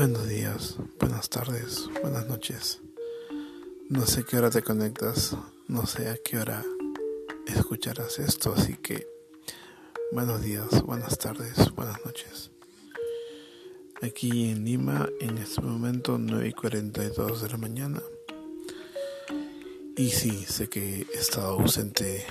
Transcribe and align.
Buenos 0.00 0.26
días, 0.26 0.76
buenas 0.98 1.28
tardes, 1.28 1.86
buenas 2.00 2.26
noches. 2.26 2.80
No 3.90 4.06
sé 4.06 4.24
qué 4.24 4.38
hora 4.38 4.48
te 4.48 4.62
conectas, 4.62 5.36
no 5.68 5.84
sé 5.84 6.08
a 6.08 6.16
qué 6.16 6.38
hora 6.38 6.64
escucharás 7.46 8.18
esto, 8.18 8.54
así 8.56 8.78
que 8.78 9.06
buenos 10.10 10.40
días, 10.40 10.80
buenas 10.84 11.18
tardes, 11.18 11.74
buenas 11.74 12.02
noches. 12.02 12.50
Aquí 14.00 14.50
en 14.50 14.64
Lima, 14.64 15.06
en 15.20 15.36
este 15.36 15.60
momento 15.60 16.16
9 16.16 16.48
y 16.48 16.52
42 16.54 17.42
de 17.42 17.48
la 17.50 17.58
mañana. 17.58 18.02
Y 19.98 20.08
sí, 20.08 20.46
sé 20.48 20.70
que 20.70 21.06
he 21.12 21.18
estado 21.18 21.60
ausente 21.60 22.24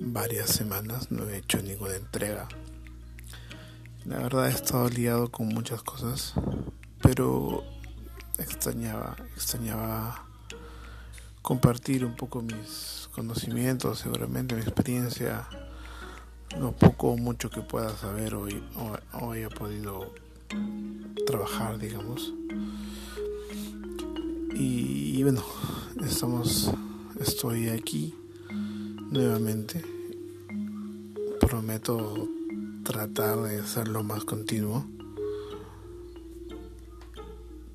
varias 0.00 0.50
semanas, 0.50 1.12
no 1.12 1.28
he 1.28 1.36
hecho 1.36 1.62
ninguna 1.62 1.94
entrega. 1.94 2.48
La 4.06 4.18
verdad 4.18 4.48
he 4.48 4.52
estado 4.52 4.88
liado 4.88 5.30
con 5.30 5.46
muchas 5.46 5.84
cosas, 5.84 6.34
pero 7.02 7.64
extrañaba, 8.38 9.16
extrañaba 9.34 10.24
compartir 11.42 12.04
un 12.04 12.14
poco 12.14 12.40
mis 12.40 13.08
conocimientos, 13.14 13.98
seguramente 13.98 14.54
mi 14.54 14.62
experiencia, 14.62 15.46
lo 16.58 16.72
poco 16.72 17.08
o 17.08 17.16
mucho 17.16 17.50
que 17.50 17.60
pueda 17.60 17.96
saber 17.96 18.34
hoy 18.34 18.62
o, 19.12 19.30
haya 19.30 19.50
podido 19.50 20.14
trabajar, 21.26 21.78
digamos. 21.78 22.32
Y, 24.54 25.18
y 25.18 25.22
bueno, 25.22 25.42
estamos 26.04 26.70
estoy 27.22 27.68
aquí 27.68 28.14
nuevamente. 29.10 29.84
Prometo 31.40 32.28
tratar 32.82 33.42
de 33.42 33.60
hacerlo 33.60 34.02
más 34.02 34.24
continuo. 34.24 34.86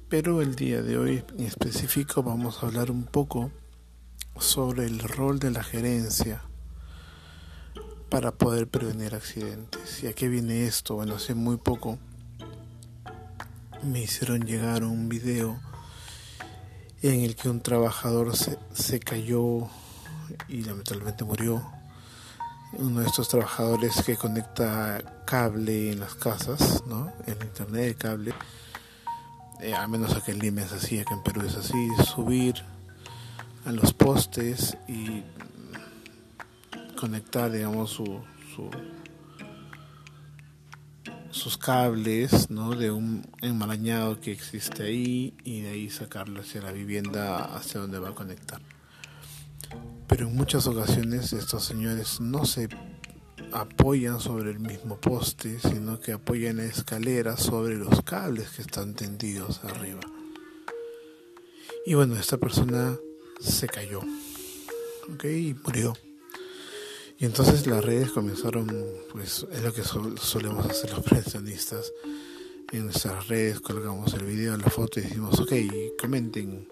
Pero 0.10 0.42
el 0.42 0.56
día 0.56 0.82
de 0.82 0.98
hoy 0.98 1.26
en 1.38 1.46
específico 1.46 2.24
vamos 2.24 2.64
a 2.64 2.68
hablar 2.68 2.92
un 2.92 3.04
poco 3.04 3.52
sobre 4.40 4.86
el 4.86 5.00
rol 5.00 5.38
de 5.38 5.52
la 5.52 5.64
gerencia 5.64 6.44
para 8.10 8.32
poder 8.32 8.70
prevenir 8.70 9.16
accidentes. 9.16 10.02
¿Y 10.04 10.08
a 10.08 10.14
qué 10.14 10.30
viene 10.30 10.66
esto? 10.66 10.96
Bueno, 10.96 11.16
hace 11.16 11.36
muy 11.36 11.58
poco 11.58 12.00
me 13.84 14.02
hicieron 14.02 14.46
llegar 14.46 14.86
un 14.86 15.10
video 15.10 15.60
en 17.02 17.26
el 17.26 17.36
que 17.36 17.50
un 17.50 17.60
trabajador 17.60 18.34
se, 18.38 18.58
se 18.74 19.02
cayó 19.02 19.68
y 20.48 20.64
lamentablemente 20.64 21.26
murió. 21.26 21.70
Uno 22.78 23.02
de 23.02 23.08
estos 23.08 23.28
trabajadores 23.28 24.04
que 24.06 24.16
conecta 24.16 25.24
cable 25.26 25.92
en 25.92 26.00
las 26.00 26.16
casas, 26.16 26.82
¿no? 26.88 27.12
En 27.26 27.34
internet 27.42 27.88
de 27.88 27.96
cable. 27.96 28.34
Eh, 29.62 29.74
a 29.74 29.88
menos 29.88 30.22
que 30.24 30.32
en 30.32 30.40
Lima 30.40 30.62
es 30.62 30.72
así, 30.72 31.04
que 31.04 31.14
en 31.14 31.24
Perú 31.24 31.42
es 31.46 31.56
así, 31.56 31.90
subir 32.06 32.56
a 33.66 33.72
los 33.72 33.94
postes 33.94 34.78
y 34.88 35.24
conectar, 36.96 37.52
digamos, 37.52 37.92
su, 37.92 38.22
su 38.56 38.70
sus 41.38 41.58
cables 41.58 42.50
¿no? 42.50 42.72
de 42.72 42.92
un 42.92 43.26
enmarañado 43.42 44.20
que 44.20 44.32
existe 44.32 44.84
ahí 44.84 45.34
y 45.44 45.62
de 45.62 45.70
ahí 45.70 45.90
sacarlo 45.90 46.42
hacia 46.42 46.62
la 46.62 46.72
vivienda 46.72 47.56
hacia 47.56 47.80
donde 47.80 48.00
va 48.00 48.10
a 48.10 48.16
conectar. 48.16 48.60
Pero 50.08 50.28
en 50.28 50.36
muchas 50.36 50.68
ocasiones 50.68 51.34
estos 51.34 51.64
señores 51.64 52.20
no 52.20 52.46
se 52.46 52.70
apoyan 53.52 54.20
sobre 54.20 54.52
el 54.52 54.60
mismo 54.60 55.00
poste, 55.00 55.60
sino 55.60 56.00
que 56.00 56.14
apoyan 56.14 56.58
la 56.58 56.66
escalera 56.66 57.38
sobre 57.38 57.76
los 57.76 58.02
cables 58.04 58.50
que 58.50 58.62
están 58.62 58.94
tendidos 58.94 59.64
arriba. 59.64 60.02
Y 61.86 61.94
bueno, 61.94 62.16
esta 62.18 62.38
persona 62.38 62.98
se 63.40 63.68
cayó, 63.68 64.02
¿ok? 65.14 65.24
Y 65.26 65.56
murió. 65.64 65.96
Y 67.20 67.26
entonces 67.26 67.66
las 67.66 67.84
redes 67.84 68.12
comenzaron, 68.12 68.68
pues 69.12 69.48
es 69.52 69.64
lo 69.64 69.74
que 69.74 69.84
solemos 69.84 70.66
hacer 70.66 70.92
los 70.92 71.00
prevencionistas. 71.00 71.92
En 72.72 72.86
nuestras 72.86 73.28
redes 73.28 73.62
colgamos 73.62 74.14
el 74.14 74.26
video, 74.26 74.56
la 74.58 74.70
foto 74.70 75.00
y 75.00 75.04
decimos, 75.04 75.40
ok, 75.40 75.54
comenten 76.00 76.68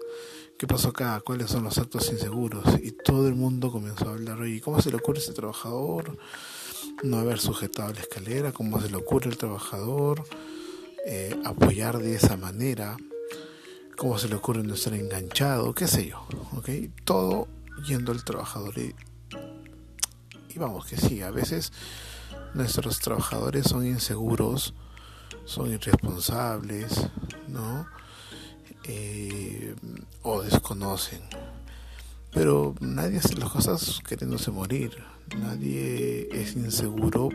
qué 0.58 0.66
pasó 0.66 0.88
acá, 0.88 1.20
cuáles 1.24 1.50
son 1.50 1.64
los 1.64 1.78
actos 1.78 2.12
inseguros. 2.12 2.64
Y 2.82 2.92
todo 2.92 3.26
el 3.26 3.34
mundo 3.34 3.72
comenzó 3.72 4.08
a 4.08 4.12
hablar, 4.12 4.38
oye, 4.40 4.60
¿cómo 4.60 4.80
se 4.80 4.90
le 4.90 4.98
ocurre 4.98 5.18
a 5.18 5.22
ese 5.22 5.32
trabajador 5.32 6.16
no 7.02 7.18
haber 7.18 7.38
sujetado 7.38 7.92
la 7.92 8.00
escalera? 8.00 8.52
¿Cómo 8.52 8.80
se 8.80 8.90
le 8.90 8.96
ocurre 8.96 9.30
al 9.30 9.36
trabajador 9.36 10.24
eh, 11.06 11.38
apoyar 11.44 11.98
de 11.98 12.14
esa 12.14 12.36
manera? 12.36 12.96
¿Cómo 13.96 14.18
se 14.18 14.28
le 14.28 14.34
ocurre 14.34 14.62
no 14.62 14.74
estar 14.74 14.94
enganchado? 14.94 15.74
¿Qué 15.74 15.86
sé 15.86 16.08
yo? 16.08 16.26
¿Ok? 16.56 16.68
Todo 17.04 17.48
yendo 17.86 18.12
al 18.12 18.24
trabajador. 18.24 18.78
Y 18.78 18.94
y 20.56 20.58
vamos 20.58 20.86
que 20.86 20.96
sí, 20.96 21.20
a 21.20 21.30
veces 21.30 21.70
nuestros 22.54 23.00
trabajadores 23.00 23.66
son 23.66 23.86
inseguros, 23.86 24.72
son 25.44 25.70
irresponsables, 25.70 27.10
¿no? 27.46 27.86
Eh, 28.84 29.76
o 30.22 30.40
desconocen. 30.40 31.20
Pero 32.36 32.74
nadie 32.80 33.16
hace 33.16 33.34
las 33.36 33.48
cosas 33.48 34.02
queriéndose 34.06 34.50
morir. 34.50 34.90
Nadie 35.38 36.28
es 36.30 36.54
inseguro 36.54 37.30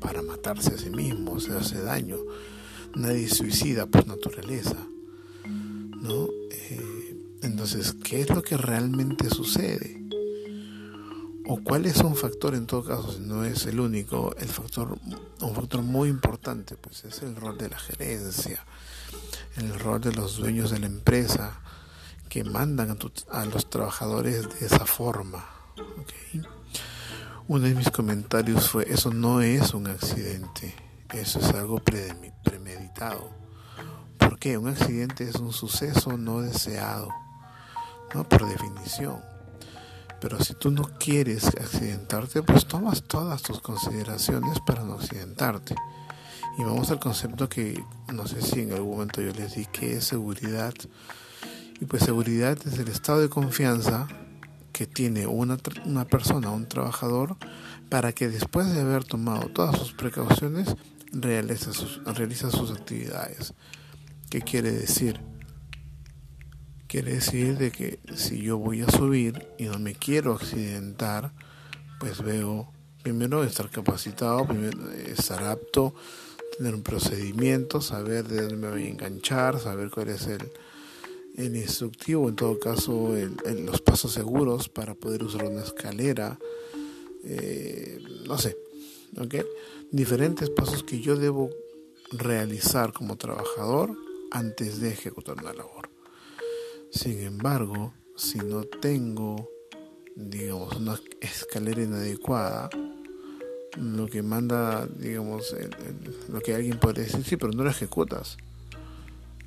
para 0.00 0.22
matarse 0.22 0.74
a 0.74 0.76
sí 0.76 0.90
mismo, 0.90 1.34
o 1.34 1.40
sea, 1.40 1.58
hace 1.58 1.80
daño. 1.80 2.16
Nadie 2.96 3.28
suicida 3.28 3.86
por 3.86 4.08
naturaleza, 4.08 4.76
¿no? 5.46 6.26
Eh, 6.50 7.16
entonces, 7.42 7.94
¿qué 8.02 8.22
es 8.22 8.30
lo 8.30 8.42
que 8.42 8.56
realmente 8.56 9.30
sucede? 9.30 9.98
o 11.46 11.60
cuál 11.64 11.84
es 11.86 11.96
un 11.96 12.14
factor 12.14 12.54
en 12.54 12.66
todo 12.66 12.84
caso, 12.84 13.10
si 13.10 13.20
no 13.20 13.44
es 13.44 13.66
el 13.66 13.80
único, 13.80 14.36
el 14.38 14.46
factor, 14.46 14.96
un 15.40 15.54
factor 15.54 15.82
muy 15.82 16.08
importante, 16.08 16.76
pues 16.76 17.04
es 17.04 17.22
el 17.22 17.34
rol 17.34 17.58
de 17.58 17.68
la 17.68 17.78
gerencia, 17.78 18.64
el 19.56 19.76
rol 19.80 20.00
de 20.00 20.12
los 20.12 20.36
dueños 20.36 20.70
de 20.70 20.78
la 20.78 20.86
empresa 20.86 21.60
que 22.30 22.44
mandan 22.44 22.96
a, 23.32 23.44
los 23.44 23.68
trabajadores 23.68 24.60
de 24.60 24.66
esa 24.66 24.86
forma. 24.86 25.44
Uno 27.48 27.64
de 27.64 27.74
mis 27.74 27.90
comentarios 27.90 28.70
fue, 28.70 28.86
eso 28.88 29.12
no 29.12 29.42
es 29.42 29.74
un 29.74 29.88
accidente, 29.88 30.72
eso 31.12 31.40
es 31.40 31.48
algo 31.48 31.82
premeditado. 32.44 33.28
¿Por 34.16 34.38
qué? 34.38 34.56
Un 34.56 34.68
accidente 34.68 35.28
es 35.28 35.34
un 35.34 35.52
suceso 35.52 36.16
no 36.16 36.40
deseado, 36.40 37.08
¿no? 38.14 38.22
por 38.28 38.48
definición. 38.48 39.20
Pero 40.20 40.38
si 40.44 40.54
tú 40.54 40.70
no 40.70 40.84
quieres 41.00 41.48
accidentarte, 41.48 42.44
pues 42.44 42.64
tomas 42.66 43.02
todas 43.02 43.42
tus 43.42 43.60
consideraciones 43.60 44.60
para 44.60 44.84
no 44.84 44.94
accidentarte. 44.94 45.74
Y 46.58 46.62
vamos 46.62 46.92
al 46.92 47.00
concepto 47.00 47.48
que 47.48 47.82
no 48.12 48.28
sé 48.28 48.40
si 48.40 48.60
en 48.60 48.72
algún 48.72 48.92
momento 48.92 49.20
yo 49.20 49.32
les 49.32 49.56
di 49.56 49.66
que 49.66 49.96
es 49.96 50.04
seguridad. 50.04 50.74
Y 51.80 51.86
pues 51.86 52.02
seguridad 52.02 52.58
es 52.66 52.78
el 52.78 52.88
estado 52.88 53.20
de 53.20 53.28
confianza 53.28 54.06
que 54.72 54.86
tiene 54.86 55.26
una, 55.26 55.58
una 55.86 56.04
persona, 56.04 56.50
un 56.50 56.68
trabajador, 56.68 57.36
para 57.88 58.12
que 58.12 58.28
después 58.28 58.72
de 58.72 58.80
haber 58.80 59.04
tomado 59.04 59.48
todas 59.48 59.76
sus 59.78 59.92
precauciones, 59.92 60.76
realiza 61.12 61.72
sus, 61.72 62.02
realiza 62.04 62.50
sus 62.50 62.70
actividades. 62.70 63.54
¿Qué 64.28 64.42
quiere 64.42 64.72
decir? 64.72 65.20
Quiere 66.86 67.14
decir 67.14 67.56
de 67.56 67.70
que 67.70 68.00
si 68.14 68.42
yo 68.42 68.58
voy 68.58 68.82
a 68.82 68.90
subir 68.90 69.48
y 69.58 69.64
no 69.64 69.78
me 69.78 69.94
quiero 69.94 70.34
accidentar, 70.34 71.32
pues 71.98 72.22
veo 72.22 72.72
primero 73.02 73.42
estar 73.44 73.70
capacitado, 73.70 74.46
primero 74.46 74.90
estar 74.90 75.44
apto, 75.44 75.94
tener 76.58 76.74
un 76.74 76.82
procedimiento, 76.82 77.80
saber 77.80 78.28
de 78.28 78.42
dónde 78.42 78.56
me 78.56 78.70
voy 78.70 78.84
a 78.84 78.88
enganchar, 78.88 79.58
saber 79.58 79.90
cuál 79.90 80.08
es 80.08 80.26
el, 80.26 80.50
el 81.40 81.56
instructivo, 81.56 82.28
en 82.28 82.36
todo 82.36 82.58
caso 82.58 83.14
los 83.64 83.80
pasos 83.80 84.12
seguros 84.12 84.68
para 84.68 84.94
poder 84.94 85.22
usar 85.22 85.44
una 85.44 85.62
escalera, 85.62 86.38
eh, 87.24 87.98
no 88.26 88.38
sé, 88.38 88.56
¿ok? 89.18 89.36
Diferentes 89.90 90.50
pasos 90.50 90.82
que 90.82 91.00
yo 91.00 91.16
debo 91.16 91.50
realizar 92.12 92.92
como 92.92 93.16
trabajador 93.16 93.96
antes 94.30 94.80
de 94.80 94.90
ejecutar 94.90 95.36
una 95.38 95.52
labor. 95.52 95.88
Sin 96.90 97.20
embargo, 97.20 97.92
si 98.16 98.38
no 98.38 98.64
tengo, 98.64 99.48
digamos, 100.14 100.76
una 100.76 101.00
escalera 101.20 101.82
inadecuada, 101.82 102.68
lo 103.76 104.06
que 104.08 104.22
manda, 104.22 104.86
digamos, 104.86 105.54
lo 106.28 106.40
que 106.40 106.54
alguien 106.54 106.78
podría 106.78 107.04
decir, 107.04 107.24
sí, 107.24 107.36
pero 107.36 107.52
no 107.52 107.62
lo 107.64 107.70
ejecutas. 107.70 108.36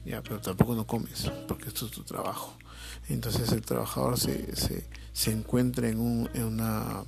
Ya, 0.05 0.21
pero 0.21 0.39
tampoco 0.39 0.75
no 0.75 0.85
comes, 0.85 1.31
porque 1.47 1.69
esto 1.69 1.85
es 1.85 1.91
tu 1.91 2.03
trabajo. 2.03 2.57
Entonces 3.09 3.51
el 3.51 3.61
trabajador 3.61 4.19
se, 4.19 4.55
se, 4.55 4.85
se 5.13 5.31
encuentra 5.31 5.87
en, 5.89 5.99
un, 5.99 6.29
en 6.33 6.43
una 6.43 7.03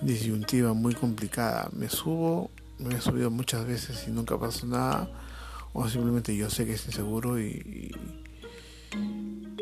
disyuntiva 0.00 0.72
muy 0.72 0.94
complicada. 0.94 1.68
Me 1.72 1.88
subo, 1.88 2.50
me 2.78 2.94
he 2.94 3.00
subido 3.00 3.30
muchas 3.30 3.66
veces 3.66 4.04
y 4.08 4.10
nunca 4.10 4.38
pasó 4.38 4.66
nada, 4.66 5.08
o 5.72 5.88
simplemente 5.88 6.36
yo 6.36 6.50
sé 6.50 6.66
que 6.66 6.74
es 6.74 6.86
inseguro 6.86 7.40
y, 7.40 7.94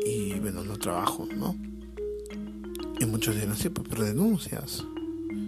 y, 0.05 0.39
bueno, 0.39 0.63
no 0.63 0.77
trabajo, 0.77 1.27
¿no? 1.35 1.55
Y 2.99 3.05
muchos 3.05 3.35
dirán, 3.35 3.55
sí, 3.55 3.69
pero 3.69 4.03
denuncias. 4.03 4.83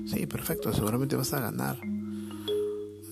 Sí, 0.07 0.25
perfecto, 0.25 0.74
seguramente 0.74 1.16
vas 1.16 1.34
a 1.34 1.40
ganar. 1.42 1.78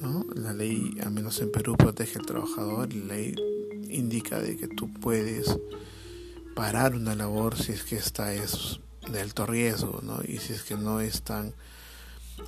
¿No? 0.01 0.25
La 0.35 0.53
ley, 0.53 0.97
al 1.03 1.11
menos 1.11 1.39
en 1.41 1.51
Perú, 1.51 1.75
protege 1.77 2.19
al 2.19 2.25
trabajador 2.25 2.93
la 2.93 3.15
ley 3.15 3.35
indica 3.89 4.39
de 4.39 4.57
que 4.57 4.67
tú 4.67 4.91
puedes 4.93 5.57
parar 6.55 6.95
una 6.95 7.15
labor 7.15 7.57
si 7.57 7.71
es 7.71 7.83
que 7.83 7.95
esta 7.95 8.33
es 8.33 8.79
de 9.11 9.21
alto 9.21 9.45
riesgo, 9.45 10.01
¿no? 10.03 10.19
Y 10.27 10.37
si 10.37 10.53
es 10.53 10.63
que 10.63 10.75
no 10.75 10.99
están 10.99 11.53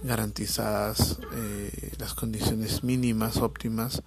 garantizadas 0.03 1.19
eh, 1.33 1.93
las 1.97 2.13
condiciones 2.13 2.83
mínimas 2.83 3.37
óptimas 3.37 4.03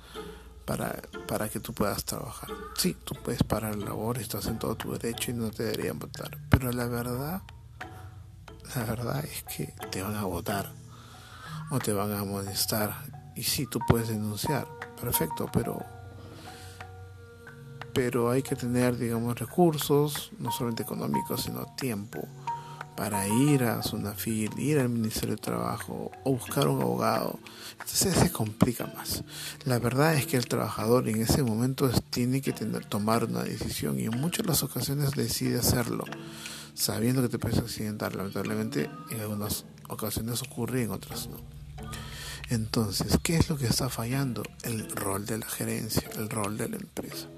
para, 0.65 1.03
para 1.29 1.49
que 1.49 1.61
tú 1.61 1.73
puedas 1.75 2.05
trabajar. 2.05 2.51
Sí, 2.77 2.97
tú 3.05 3.15
puedes 3.23 3.43
parar 3.43 3.77
la 3.77 3.87
labor, 3.87 4.19
estás 4.19 4.47
en 4.47 4.59
todo 4.59 4.77
tu 4.77 4.93
derecho 4.93 5.31
y 5.31 5.35
no 5.35 5.51
te 5.51 5.65
deberían 5.65 5.99
votar. 5.99 6.39
Pero 6.49 6.73
la 6.73 6.87
verdad, 6.87 7.43
la 8.75 8.85
verdad 8.85 9.25
es 9.25 9.43
que 9.45 9.75
te 9.91 10.03
van 10.03 10.17
a 10.17 10.25
votar 10.25 10.73
o 11.71 11.79
te 11.79 11.93
van 11.93 12.13
a 12.13 12.21
amonestar. 12.21 13.14
Y 13.37 13.43
sí, 13.43 13.67
tú 13.67 13.81
puedes 13.89 14.09
denunciar, 14.09 14.67
perfecto, 15.01 15.49
pero 15.53 15.83
pero 17.95 18.29
hay 18.29 18.43
que 18.43 18.57
tener, 18.57 18.99
digamos, 18.99 19.39
recursos, 19.39 20.33
no 20.41 20.51
solamente 20.51 20.83
económicos, 20.83 21.43
sino 21.43 21.65
tiempo 21.77 22.27
para 22.97 23.27
ir 23.27 23.65
a 23.65 23.83
Sunafil, 23.83 24.59
ir 24.59 24.79
al 24.79 24.89
Ministerio 24.89 25.37
de 25.37 25.41
Trabajo 25.41 26.13
o 26.25 26.33
buscar 26.33 26.69
un 26.69 26.81
abogado. 26.81 27.39
Entonces 27.73 28.15
se 28.15 28.31
complica 28.31 28.87
más. 28.97 29.25
La 29.65 29.79
verdad 29.79 30.15
es 30.15 30.27
que 30.27 30.37
el 30.37 30.47
trabajador 30.47 31.09
en 31.09 31.21
ese 31.21 31.43
momento 31.43 31.89
tiene 32.11 32.41
que 32.41 32.53
tener, 32.53 32.85
tomar 32.85 33.25
una 33.25 33.43
decisión 33.43 33.99
y 33.99 34.05
en 34.05 34.21
muchas 34.21 34.47
las 34.47 34.63
ocasiones 34.63 35.13
decide 35.13 35.59
hacerlo, 35.59 36.05
sabiendo 36.75 37.23
que 37.23 37.29
te 37.29 37.39
puedes 37.39 37.59
accidentar. 37.59 38.15
Lamentablemente 38.15 38.91
en 39.11 39.21
algunas 39.21 39.65
ocasiones 39.89 40.43
ocurre 40.43 40.81
y 40.81 40.85
en 40.85 40.91
otras 40.91 41.29
no. 41.29 41.39
Entonces, 42.51 43.19
¿qué 43.23 43.37
es 43.37 43.49
lo 43.49 43.57
que 43.57 43.67
está 43.67 43.89
fallando? 43.89 44.43
El 44.63 44.91
rol 44.91 45.27
de 45.27 45.39
la 45.39 45.47
gerencia, 45.47 46.09
el 46.17 46.29
rol 46.29 46.59
de 46.59 46.69
la 46.69 46.77
empresa. 46.77 47.29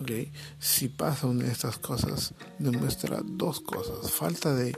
¿okay? 0.00 0.32
Si 0.58 0.88
pasa 0.88 1.26
una 1.26 1.44
de 1.44 1.52
estas 1.52 1.78
cosas, 1.78 2.34
demuestra 2.58 3.20
dos 3.22 3.60
cosas. 3.60 4.10
Falta 4.10 4.54
de 4.54 4.74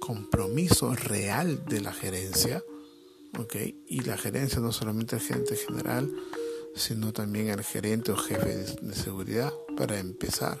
compromiso 0.00 0.94
real 0.94 1.64
de 1.64 1.80
la 1.80 1.92
gerencia, 1.92 2.62
¿okay? 3.38 3.82
y 3.88 4.00
la 4.00 4.16
gerencia 4.16 4.60
no 4.60 4.72
solamente 4.72 5.16
el 5.16 5.22
gerente 5.22 5.56
general, 5.56 6.12
sino 6.74 7.12
también 7.12 7.48
el 7.48 7.64
gerente 7.64 8.12
o 8.12 8.16
jefe 8.16 8.76
de, 8.80 8.94
seguridad 8.94 9.52
para 9.76 9.98
empezar. 9.98 10.60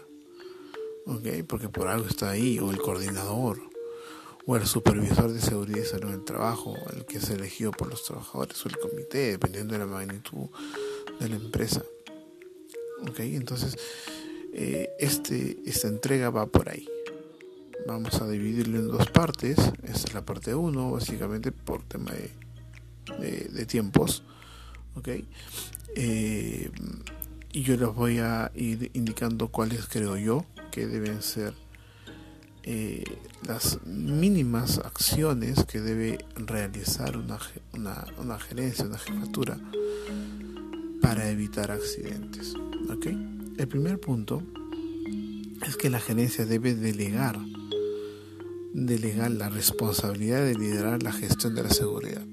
¿okay? 1.06 1.42
Porque 1.42 1.68
por 1.68 1.88
algo 1.88 2.06
está 2.08 2.30
ahí, 2.30 2.58
o 2.58 2.70
el 2.70 2.78
coordinador, 2.78 3.67
o 4.50 4.56
el 4.56 4.66
supervisor 4.66 5.30
de 5.30 5.42
seguridad 5.42 5.82
y 5.82 5.84
salud 5.84 6.10
del 6.10 6.24
trabajo, 6.24 6.74
el 6.96 7.04
que 7.04 7.18
es 7.18 7.28
elegido 7.28 7.70
por 7.70 7.90
los 7.90 8.02
trabajadores, 8.02 8.64
o 8.64 8.70
el 8.70 8.78
comité, 8.78 9.32
dependiendo 9.32 9.74
de 9.74 9.80
la 9.80 9.86
magnitud 9.86 10.48
de 11.20 11.28
la 11.28 11.36
empresa. 11.36 11.84
¿ok? 13.02 13.20
Entonces, 13.20 13.76
eh, 14.54 14.88
este, 14.98 15.58
esta 15.66 15.88
entrega 15.88 16.30
va 16.30 16.46
por 16.46 16.70
ahí. 16.70 16.88
Vamos 17.86 18.22
a 18.22 18.28
dividirlo 18.28 18.78
en 18.78 18.88
dos 18.88 19.10
partes. 19.10 19.58
Esta 19.82 20.08
es 20.08 20.14
la 20.14 20.24
parte 20.24 20.54
1, 20.54 20.92
básicamente 20.92 21.52
por 21.52 21.82
tema 21.82 22.10
de, 23.18 23.48
de, 23.50 23.66
tiempos, 23.66 24.22
¿ok? 24.94 25.08
Eh, 25.94 26.70
y 27.52 27.62
yo 27.64 27.76
les 27.76 27.94
voy 27.94 28.20
a 28.20 28.50
ir 28.54 28.90
indicando 28.94 29.48
cuáles 29.48 29.86
creo 29.88 30.16
yo 30.16 30.46
que 30.70 30.86
deben 30.86 31.20
ser 31.20 31.52
eh, 32.64 33.04
las 33.46 33.78
mínimas 33.86 34.78
acciones 34.78 35.64
que 35.64 35.80
debe 35.80 36.24
realizar 36.36 37.16
una, 37.16 37.38
una, 38.18 38.38
gerencia, 38.38 38.84
una 38.84 38.98
jefatura 38.98 39.58
para 41.00 41.30
evitar 41.30 41.70
accidentes. 41.70 42.54
El 43.58 43.68
primer 43.68 44.00
punto 44.00 44.42
es 45.66 45.76
que 45.76 45.90
la 45.90 46.00
gerencia 46.00 46.46
debe 46.46 46.74
delegar, 46.74 47.38
delegar 48.72 49.30
la 49.30 49.48
responsabilidad 49.48 50.44
de 50.44 50.54
liderar 50.54 51.02
la 51.02 51.12
gestión 51.12 51.54
de 51.54 51.62
la 51.62 51.70
seguridad. 51.70 52.26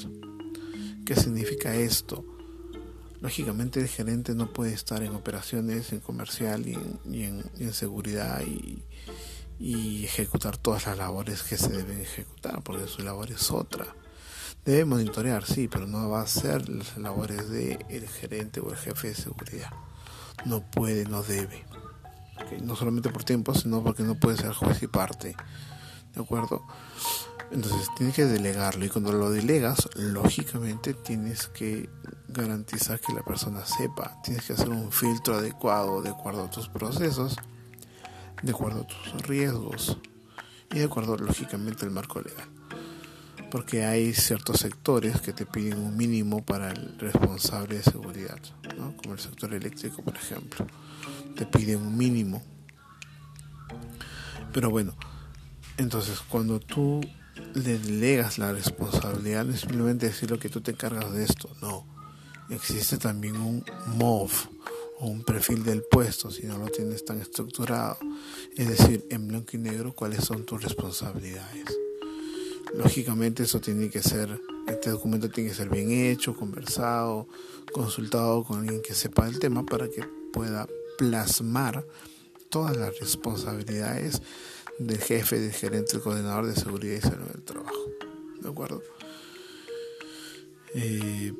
¿Qué 1.06 1.16
significa 1.16 1.76
esto? 1.76 2.26
Lógicamente 3.22 3.80
el 3.80 3.88
gerente 3.88 4.36
no 4.36 4.52
puede 4.54 4.74
estar 4.74 5.02
en 5.02 5.14
operaciones, 5.14 5.92
en 5.94 6.00
comercial 6.00 6.68
y 6.68 7.24
en, 7.24 7.74
seguridad 7.74 8.42
y, 8.46 8.84
y 9.60 10.06
ejecutar 10.06 10.58
todas 10.58 10.88
las 10.88 10.98
labores 10.98 11.44
que 11.44 11.58
se 11.58 11.70
deben 11.70 12.02
ejecutar, 12.02 12.62
porque 12.64 12.88
su 12.88 13.04
labor 13.04 13.32
es 13.32 13.52
otra. 13.52 13.86
Debe 14.66 14.86
monitorear, 14.86 15.46
sí, 15.46 15.68
pero 15.68 15.86
no 15.88 16.10
va 16.10 16.22
a 16.22 16.28
ser 16.28 16.70
las 16.70 16.98
labores 16.98 17.50
del 17.50 17.86
el 17.90 18.08
gerente 18.08 18.60
o 18.60 18.72
el 18.72 18.78
jefe 18.78 19.10
de 19.10 19.16
seguridad 19.16 19.72
no 20.46 20.62
puede, 20.62 21.06
no 21.06 21.24
debe. 21.24 21.66
No 22.62 22.76
solamente 22.76 23.10
por 23.10 23.24
tiempo, 23.24 23.54
sino 23.54 23.84
porque 23.84 24.04
no 24.04 24.16
puede 24.16 24.38
ser 24.38 24.54
juez 24.54 24.82
y 24.84 24.88
parte. 24.88 25.36
¿De 26.14 26.22
acuerdo? 26.22 26.66
Entonces 27.52 27.88
tienes 27.96 28.16
que 28.16 28.26
delegarlo 28.26 28.86
y 28.86 28.90
cuando 28.90 29.12
lo 29.12 29.30
delegas, 29.30 29.90
lógicamente 29.96 30.94
tienes 30.94 31.48
que 31.48 31.90
garantizar 32.28 33.00
que 33.00 33.14
la 33.14 33.24
persona 33.24 33.66
sepa. 33.66 34.20
Tienes 34.24 34.46
que 34.46 34.54
hacer 34.54 34.70
un 34.70 34.92
filtro 34.92 35.36
adecuado 35.36 36.02
de 36.02 36.10
acuerdo 36.10 36.44
a 36.44 36.50
tus 36.50 36.68
procesos, 36.68 37.36
de 38.46 38.52
acuerdo 38.52 38.82
a 38.82 38.88
tus 38.88 39.28
riesgos 39.28 39.98
y 40.72 40.80
de 40.80 40.86
acuerdo 40.86 41.18
lógicamente 41.18 41.86
al 41.86 41.92
marco 41.92 42.22
legal 42.22 42.48
porque 43.56 43.86
hay 43.86 44.14
ciertos 44.14 44.60
sectores 44.60 45.22
que 45.22 45.32
te 45.32 45.46
piden 45.46 45.80
un 45.80 45.96
mínimo 45.96 46.44
para 46.44 46.72
el 46.72 47.00
responsable 47.00 47.78
de 47.78 47.84
seguridad, 47.84 48.38
como 48.98 49.14
el 49.14 49.20
sector 49.20 49.54
eléctrico, 49.54 50.04
por 50.04 50.16
ejemplo. 50.16 50.68
Te 51.38 51.46
piden 51.46 51.80
un 51.80 51.98
mínimo. 51.98 52.44
Pero 54.52 54.70
bueno, 54.70 54.94
entonces 55.78 56.20
cuando 56.28 56.60
tú 56.60 57.00
le 57.54 57.80
delegas 57.80 58.38
la 58.40 58.52
responsabilidad, 58.52 59.46
no 59.46 59.54
es 59.54 59.62
simplemente 59.62 60.08
decir 60.08 60.38
que 60.38 60.50
tú 60.50 60.60
te 60.60 60.72
encargas 60.72 61.14
de 61.14 61.24
esto, 61.24 61.50
no. 61.62 61.86
Existe 62.50 62.98
también 62.98 63.38
un 63.38 63.64
MOV 63.96 64.32
o 65.00 65.08
un 65.08 65.24
perfil 65.24 65.64
del 65.64 65.84
puesto 65.84 66.32
si 66.32 66.46
no 66.46 66.58
lo 66.58 66.68
tienes 66.68 67.04
tan 67.06 67.20
estructurado. 67.22 67.98
Es 68.56 68.70
decir, 68.70 69.06
en 69.10 69.28
blanco 69.28 69.52
y 69.54 69.58
negro 69.58 69.94
cuáles 69.94 70.24
son 70.24 70.46
tus 70.46 70.64
responsabilidades 70.64 71.76
lógicamente 72.78 73.44
eso 73.44 73.60
tiene 73.60 73.90
que 73.90 74.02
ser, 74.02 74.40
este 74.68 74.90
documento 74.90 75.30
tiene 75.30 75.50
que 75.50 75.56
ser 75.56 75.70
bien 75.70 75.92
hecho, 75.92 76.36
conversado, 76.36 77.28
consultado 77.72 78.44
con 78.44 78.60
alguien 78.60 78.82
que 78.82 78.94
sepa 78.94 79.28
el 79.28 79.40
tema 79.40 79.66
para 79.66 79.90
que 79.90 80.04
pueda 80.34 80.68
plasmar 80.98 81.86
todas 82.50 82.76
las 82.76 82.98
responsabilidades 83.00 84.22
del 84.80 85.00
jefe, 85.00 85.40
del 85.40 85.52
gerente, 85.52 85.94
del 85.94 86.02
coordinador 86.02 86.46
de 86.46 86.56
seguridad 86.56 86.98
y 86.98 87.02
salud 87.02 87.28
del 87.28 87.44
trabajo. 87.44 87.86
¿De 88.42 88.50
acuerdo? 88.50 88.84
Eh, 90.74 91.34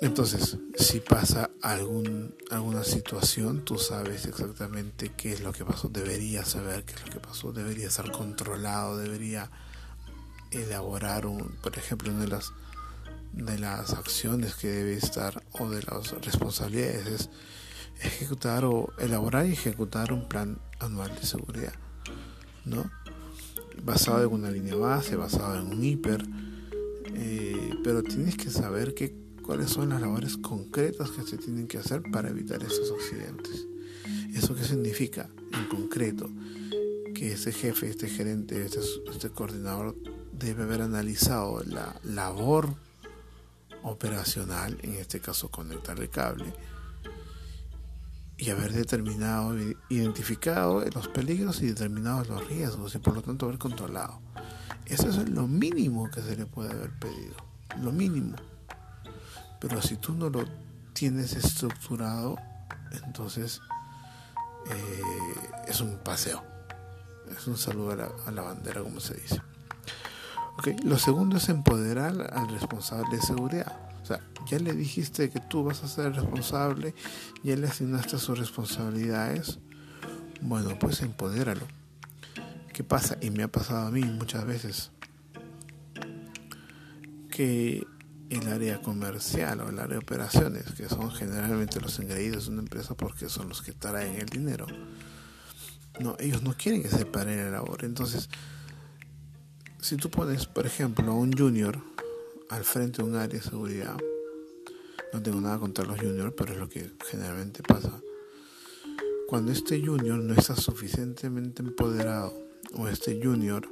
entonces, 0.00 0.56
si 0.76 1.00
pasa 1.00 1.49
algún, 1.62 2.34
alguna 2.50 2.84
situación, 2.84 3.64
tú 3.64 3.78
sabes 3.78 4.26
exactamente 4.26 5.12
qué 5.16 5.32
es 5.32 5.40
lo 5.40 5.52
que 5.52 5.64
pasó, 5.64 5.88
deberías 5.88 6.48
saber 6.48 6.84
qué 6.84 6.94
es 6.94 7.06
lo 7.06 7.12
que 7.12 7.20
pasó, 7.20 7.52
debería 7.52 7.90
ser 7.90 8.10
controlado, 8.10 8.96
debería 8.96 9.50
elaborar, 10.50 11.26
un, 11.26 11.56
por 11.62 11.76
ejemplo, 11.76 12.10
una 12.10 12.22
de 12.22 12.28
las, 12.28 12.52
de 13.32 13.58
las 13.58 13.92
acciones 13.92 14.54
que 14.54 14.68
debe 14.68 14.94
estar 14.94 15.42
o 15.52 15.68
de 15.68 15.82
las 15.82 16.12
responsabilidades 16.22 17.06
es 17.06 17.30
ejecutar 18.02 18.64
o 18.64 18.92
elaborar 18.98 19.46
y 19.46 19.52
ejecutar 19.52 20.12
un 20.12 20.28
plan 20.28 20.58
anual 20.78 21.14
de 21.14 21.26
seguridad, 21.26 21.74
¿no? 22.64 22.90
Basado 23.82 24.24
en 24.24 24.32
una 24.32 24.50
línea 24.50 24.74
base, 24.74 25.16
basado 25.16 25.58
en 25.58 25.66
un 25.66 25.84
hiper, 25.84 26.26
eh, 27.14 27.74
pero 27.84 28.02
tienes 28.02 28.36
que 28.36 28.50
saber 28.50 28.94
que, 28.94 29.14
cuáles 29.50 29.70
son 29.70 29.88
las 29.88 30.00
labores 30.00 30.36
concretas 30.36 31.10
que 31.10 31.22
se 31.22 31.36
tienen 31.36 31.66
que 31.66 31.78
hacer 31.78 32.02
para 32.12 32.28
evitar 32.28 32.62
esos 32.62 32.92
accidentes. 32.92 33.66
¿Eso 34.32 34.54
qué 34.54 34.62
significa 34.62 35.28
en 35.52 35.66
concreto? 35.66 36.30
Que 37.12 37.32
este 37.32 37.50
jefe, 37.50 37.88
este 37.88 38.08
gerente, 38.08 38.64
este, 38.64 38.78
este 39.12 39.30
coordinador 39.30 39.96
debe 40.38 40.62
haber 40.62 40.82
analizado 40.82 41.64
la 41.64 41.96
labor 42.04 42.76
operacional, 43.82 44.78
en 44.82 44.94
este 44.94 45.18
caso 45.18 45.48
conectar 45.48 45.98
el 45.98 46.10
cable, 46.10 46.54
y 48.36 48.50
haber 48.50 48.72
determinado, 48.72 49.58
identificado 49.88 50.84
los 50.94 51.08
peligros 51.08 51.60
y 51.60 51.66
determinado 51.66 52.22
los 52.22 52.46
riesgos 52.46 52.94
y 52.94 52.98
por 52.98 53.16
lo 53.16 53.22
tanto 53.22 53.46
haber 53.46 53.58
controlado. 53.58 54.20
Eso 54.86 55.08
es 55.08 55.28
lo 55.28 55.48
mínimo 55.48 56.08
que 56.08 56.22
se 56.22 56.36
le 56.36 56.46
puede 56.46 56.70
haber 56.70 56.96
pedido, 57.00 57.34
lo 57.82 57.90
mínimo. 57.90 58.36
Pero 59.60 59.82
si 59.82 59.96
tú 59.96 60.14
no 60.14 60.30
lo 60.30 60.44
tienes 60.92 61.34
estructurado, 61.34 62.36
entonces 63.04 63.60
eh, 64.66 65.02
es 65.68 65.80
un 65.80 65.98
paseo, 65.98 66.42
es 67.30 67.46
un 67.46 67.56
saludo 67.56 67.92
a 68.26 68.30
la, 68.30 68.42
bandera, 68.42 68.82
como 68.82 69.00
se 69.00 69.14
dice. 69.14 69.40
Okay. 70.58 70.76
Lo 70.82 70.98
segundo 70.98 71.36
es 71.36 71.48
empoderar 71.48 72.32
al 72.32 72.48
responsable 72.48 73.16
de 73.16 73.22
seguridad. 73.22 73.78
O 74.02 74.06
sea, 74.06 74.20
ya 74.46 74.58
le 74.58 74.72
dijiste 74.72 75.30
que 75.30 75.40
tú 75.40 75.62
vas 75.62 75.84
a 75.84 75.88
ser 75.88 76.14
responsable, 76.14 76.94
ya 77.42 77.56
le 77.56 77.66
asignaste 77.66 78.18
sus 78.18 78.38
responsabilidades. 78.38 79.58
Bueno, 80.40 80.78
pues 80.78 81.02
empodéralo. 81.02 81.66
¿Qué 82.72 82.82
pasa? 82.82 83.18
Y 83.20 83.30
me 83.30 83.42
ha 83.42 83.48
pasado 83.48 83.86
a 83.86 83.90
mí 83.90 84.02
muchas 84.02 84.44
veces 84.46 84.90
que 87.30 87.86
el 88.30 88.48
área 88.48 88.80
comercial 88.80 89.60
o 89.60 89.68
el 89.68 89.78
área 89.78 89.98
de 89.98 89.98
operaciones, 89.98 90.64
que 90.76 90.88
son 90.88 91.10
generalmente 91.10 91.80
los 91.80 91.98
engreídos 91.98 92.46
de 92.46 92.52
una 92.52 92.62
empresa 92.62 92.94
porque 92.94 93.28
son 93.28 93.48
los 93.48 93.60
que 93.60 93.72
traen 93.72 94.14
el 94.14 94.26
dinero, 94.26 94.66
no, 95.98 96.16
ellos 96.18 96.42
no 96.42 96.54
quieren 96.56 96.82
que 96.82 96.88
se 96.88 97.04
pare 97.04 97.36
la 97.36 97.50
labor. 97.50 97.84
Entonces, 97.84 98.28
si 99.80 99.96
tú 99.96 100.10
pones, 100.10 100.46
por 100.46 100.64
ejemplo, 100.64 101.10
a 101.10 101.14
un 101.14 101.32
junior 101.32 101.78
al 102.48 102.64
frente 102.64 103.02
de 103.02 103.08
un 103.08 103.16
área 103.16 103.38
de 103.38 103.42
seguridad, 103.42 103.96
no 105.12 105.22
tengo 105.22 105.40
nada 105.40 105.58
contra 105.58 105.84
los 105.84 105.98
juniors, 105.98 106.32
pero 106.36 106.52
es 106.52 106.58
lo 106.58 106.68
que 106.68 106.92
generalmente 107.10 107.62
pasa. 107.62 108.00
Cuando 109.28 109.52
este 109.52 109.84
junior 109.84 110.18
no 110.18 110.34
está 110.34 110.56
suficientemente 110.56 111.62
empoderado 111.62 112.32
o 112.74 112.88
este 112.88 113.20
junior 113.22 113.68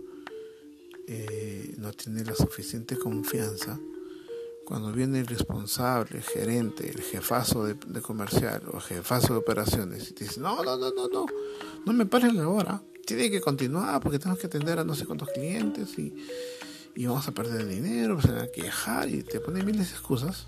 eh, 1.06 1.74
no 1.78 1.92
tiene 1.92 2.24
la 2.24 2.34
suficiente 2.34 2.96
confianza, 2.96 3.78
cuando 4.68 4.92
viene 4.92 5.20
el 5.20 5.26
responsable, 5.26 6.18
el 6.18 6.22
gerente, 6.22 6.90
el 6.90 7.00
jefazo 7.00 7.64
de, 7.64 8.02
comercial 8.02 8.60
o 8.70 8.78
jefazo 8.80 9.32
de 9.32 9.38
operaciones 9.38 10.10
y 10.10 10.12
te 10.12 10.24
dice, 10.24 10.40
no, 10.40 10.62
no, 10.62 10.76
no, 10.76 10.92
no, 10.92 11.08
no, 11.08 11.24
no 11.86 11.92
me 11.94 12.04
pares 12.04 12.34
la 12.34 12.46
hora, 12.46 12.82
tiene 13.06 13.30
que 13.30 13.40
continuar 13.40 13.98
porque 14.02 14.18
tenemos 14.18 14.38
que 14.38 14.46
atender 14.46 14.78
a 14.78 14.84
no 14.84 14.94
sé 14.94 15.06
cuántos 15.06 15.30
clientes 15.30 15.98
y, 15.98 16.14
y 16.94 17.06
vamos 17.06 17.26
a 17.26 17.32
perder 17.32 17.66
dinero, 17.66 18.20
se 18.20 18.30
van 18.30 18.42
a 18.42 18.48
quejar 18.48 19.08
y 19.08 19.22
te 19.22 19.40
ponen 19.40 19.64
miles 19.64 19.88
de 19.88 19.94
excusas 19.94 20.46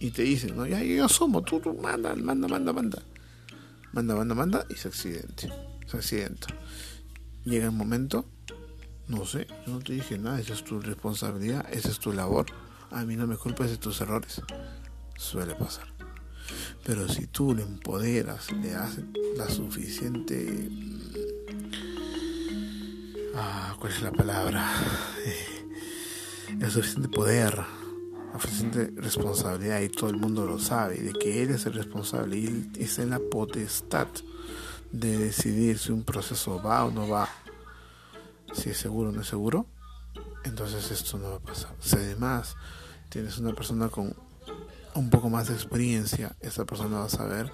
y 0.00 0.10
te 0.10 0.20
dicen, 0.20 0.54
no, 0.54 0.66
ya 0.66 0.82
yo 0.82 1.06
asumo, 1.06 1.40
tú, 1.40 1.58
tú 1.58 1.72
manda, 1.72 2.14
manda, 2.14 2.48
manda, 2.48 2.74
manda, 2.74 3.02
manda, 3.92 4.14
manda, 4.14 4.34
manda 4.34 4.66
y 4.68 4.74
se 4.74 4.88
accidente, 4.88 5.50
se 5.86 5.96
accidenta. 5.96 6.48
Llega 7.46 7.64
el 7.64 7.72
momento, 7.72 8.26
no 9.08 9.24
sé, 9.24 9.46
yo 9.66 9.72
no 9.72 9.78
te 9.78 9.94
dije 9.94 10.18
nada, 10.18 10.38
esa 10.40 10.52
es 10.52 10.62
tu 10.62 10.78
responsabilidad, 10.78 11.66
esa 11.72 11.88
es 11.88 11.98
tu 11.98 12.12
labor, 12.12 12.44
a 12.90 13.04
mí 13.04 13.16
no 13.16 13.26
me 13.26 13.36
culpes 13.36 13.70
de 13.70 13.76
tus 13.76 14.00
errores, 14.00 14.42
suele 15.16 15.54
pasar. 15.54 15.86
Pero 16.84 17.08
si 17.08 17.26
tú 17.26 17.54
le 17.54 17.62
empoderas, 17.62 18.52
le 18.52 18.70
das 18.70 18.98
la 19.36 19.48
suficiente 19.48 20.70
ah, 23.36 23.76
¿cuál 23.78 23.92
es 23.92 24.02
la 24.02 24.12
palabra? 24.12 24.72
El 26.60 26.70
suficiente 26.70 27.08
poder, 27.08 27.56
la 28.32 28.40
suficiente 28.40 28.92
responsabilidad 28.96 29.80
y 29.80 29.88
todo 29.88 30.10
el 30.10 30.16
mundo 30.16 30.46
lo 30.46 30.58
sabe, 30.58 30.96
de 30.96 31.12
que 31.12 31.42
él 31.42 31.50
es 31.50 31.66
el 31.66 31.74
responsable 31.74 32.38
y 32.38 32.46
él 32.46 32.70
es 32.78 32.98
en 32.98 33.10
la 33.10 33.18
potestad 33.18 34.06
de 34.92 35.18
decidir 35.18 35.78
si 35.78 35.90
un 35.90 36.04
proceso 36.04 36.62
va 36.62 36.84
o 36.84 36.90
no 36.90 37.08
va, 37.08 37.28
si 38.52 38.70
es 38.70 38.78
seguro 38.78 39.10
o 39.10 39.12
no 39.12 39.22
es 39.22 39.26
seguro, 39.26 39.66
entonces 40.46 40.90
esto 40.90 41.18
no 41.18 41.30
va 41.30 41.36
a 41.36 41.40
pasar. 41.40 41.74
Si 41.80 41.96
además 41.96 42.56
tienes 43.08 43.38
una 43.38 43.52
persona 43.54 43.88
con 43.88 44.14
un 44.94 45.10
poco 45.10 45.28
más 45.28 45.48
de 45.48 45.54
experiencia, 45.54 46.34
esa 46.40 46.64
persona 46.64 46.98
va 46.98 47.04
a 47.06 47.10
saber 47.10 47.52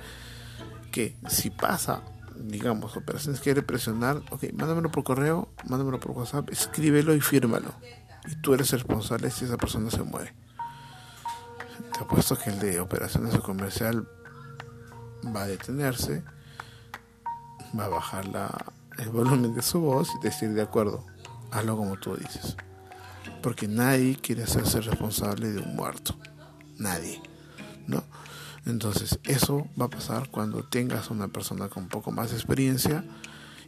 que 0.90 1.16
si 1.28 1.50
pasa 1.50 2.02
digamos, 2.36 2.96
operaciones 2.96 3.40
quiere 3.40 3.62
presionar, 3.62 4.22
ok, 4.30 4.52
mándamelo 4.54 4.90
por 4.90 5.04
correo, 5.04 5.48
mándamelo 5.68 6.00
por 6.00 6.12
WhatsApp, 6.12 6.50
escríbelo 6.50 7.14
y 7.14 7.20
fírmalo. 7.20 7.72
Y 8.26 8.36
tú 8.36 8.54
eres 8.54 8.70
responsable 8.70 9.30
si 9.30 9.44
esa 9.44 9.56
persona 9.56 9.90
se 9.90 10.02
muere. 10.02 10.34
Te 11.92 12.00
apuesto 12.00 12.36
que 12.38 12.50
el 12.50 12.58
de 12.58 12.80
operaciones 12.80 13.34
o 13.34 13.42
comercial 13.42 14.08
va 15.34 15.42
a 15.42 15.46
detenerse, 15.46 16.22
va 17.78 17.86
a 17.86 17.88
bajar 17.88 18.26
la, 18.26 18.50
el 18.98 19.10
volumen 19.10 19.54
de 19.54 19.62
su 19.62 19.80
voz 19.80 20.08
y 20.18 20.24
decir, 20.24 20.50
de 20.50 20.62
acuerdo, 20.62 21.04
hazlo 21.50 21.76
como 21.76 21.96
tú 21.96 22.16
dices. 22.16 22.56
Porque 23.42 23.68
nadie 23.68 24.16
quiere 24.16 24.44
hacerse 24.44 24.80
responsable 24.80 25.50
de 25.50 25.60
un 25.60 25.74
muerto. 25.74 26.16
Nadie. 26.78 27.20
¿No? 27.86 28.04
Entonces, 28.64 29.18
eso 29.24 29.66
va 29.80 29.86
a 29.86 29.90
pasar 29.90 30.30
cuando 30.30 30.62
tengas 30.62 31.10
una 31.10 31.28
persona 31.28 31.68
con 31.68 31.84
un 31.84 31.88
poco 31.88 32.12
más 32.12 32.30
de 32.30 32.36
experiencia 32.36 33.04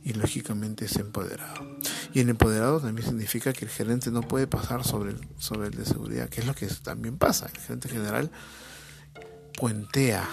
y 0.04 0.12
lógicamente 0.12 0.84
es 0.84 0.96
empoderado. 0.96 1.78
Y 2.12 2.20
el 2.20 2.28
empoderado 2.28 2.78
también 2.78 3.08
significa 3.08 3.52
que 3.52 3.64
el 3.64 3.70
gerente 3.70 4.10
no 4.10 4.20
puede 4.20 4.46
pasar 4.46 4.84
sobre 4.84 5.10
el, 5.10 5.28
sobre 5.38 5.68
el 5.68 5.74
de 5.74 5.84
seguridad, 5.84 6.28
que 6.28 6.42
es 6.42 6.46
lo 6.46 6.54
que 6.54 6.66
también 6.66 7.16
pasa. 7.16 7.50
El 7.52 7.60
gerente 7.60 7.88
general 7.88 8.30
puentea, 9.58 10.28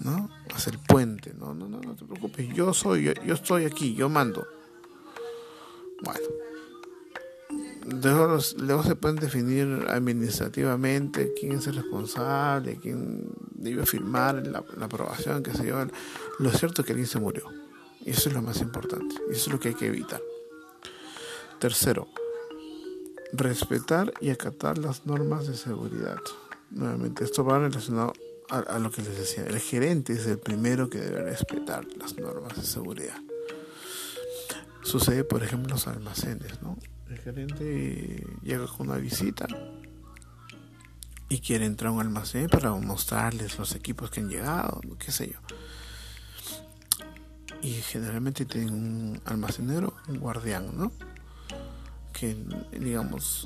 ¿no? 0.00 0.30
Hace 0.54 0.70
el 0.70 0.78
puente. 0.78 1.34
No, 1.34 1.54
no, 1.54 1.66
no, 1.66 1.80
no 1.80 1.96
te 1.96 2.04
preocupes. 2.04 2.48
Yo 2.54 2.72
soy, 2.74 3.04
yo, 3.04 3.12
yo 3.24 3.34
estoy 3.34 3.64
aquí, 3.64 3.94
yo 3.94 4.08
mando. 4.08 4.46
Bueno, 6.02 6.26
luego, 7.86 8.40
se 8.40 8.96
pueden 8.96 9.16
definir 9.16 9.86
administrativamente 9.88 11.32
quién 11.38 11.52
es 11.52 11.66
el 11.66 11.76
responsable, 11.76 12.78
quién 12.80 13.32
debe 13.52 13.86
firmar 13.86 14.46
la, 14.46 14.64
aprobación, 14.80 15.42
que 15.42 15.52
se 15.52 15.66
yo. 15.66 15.76
Lo 16.38 16.50
cierto 16.50 16.82
es 16.82 16.86
que 16.86 16.92
alguien 16.92 17.08
se 17.08 17.18
murió. 17.18 17.44
Y 18.04 18.10
eso 18.10 18.28
es 18.28 18.34
lo 18.34 18.42
más 18.42 18.60
importante. 18.60 19.16
Y 19.28 19.32
eso 19.32 19.48
es 19.50 19.52
lo 19.52 19.60
que 19.60 19.68
hay 19.68 19.74
que 19.74 19.86
evitar. 19.86 20.20
Tercero, 21.58 22.08
respetar 23.32 24.12
y 24.20 24.30
acatar 24.30 24.78
las 24.78 25.06
normas 25.06 25.46
de 25.46 25.56
seguridad. 25.56 26.18
Nuevamente, 26.70 27.24
esto 27.24 27.44
va 27.44 27.58
relacionado 27.58 28.12
a, 28.48 28.58
a 28.58 28.78
lo 28.78 28.90
que 28.90 29.02
les 29.02 29.18
decía. 29.18 29.44
El 29.44 29.58
gerente 29.58 30.14
es 30.14 30.26
el 30.26 30.38
primero 30.38 30.88
que 30.88 30.98
debe 30.98 31.22
respetar 31.22 31.86
las 31.98 32.16
normas 32.16 32.56
de 32.56 32.62
seguridad. 32.62 33.20
Sucede, 34.82 35.24
por 35.24 35.42
ejemplo, 35.42 35.68
en 35.68 35.74
los 35.74 35.86
almacenes, 35.86 36.62
¿no? 36.62 36.78
El 37.10 37.18
gerente 37.18 38.24
llega 38.40 38.68
con 38.68 38.88
una 38.88 38.96
visita 38.96 39.48
y 41.28 41.40
quiere 41.40 41.64
entrar 41.64 41.88
a 41.88 41.92
un 41.92 42.00
almacén 42.00 42.48
para 42.48 42.70
mostrarles 42.70 43.58
los 43.58 43.74
equipos 43.74 44.10
que 44.10 44.20
han 44.20 44.28
llegado, 44.28 44.80
qué 44.96 45.10
sé 45.10 45.32
yo. 45.32 45.38
Y 47.62 47.72
generalmente 47.72 48.44
tienen 48.44 48.74
un 48.74 49.20
almacenero, 49.24 49.92
un 50.06 50.18
guardián, 50.18 50.70
¿no? 50.76 50.92
Que, 52.12 52.36
digamos, 52.78 53.44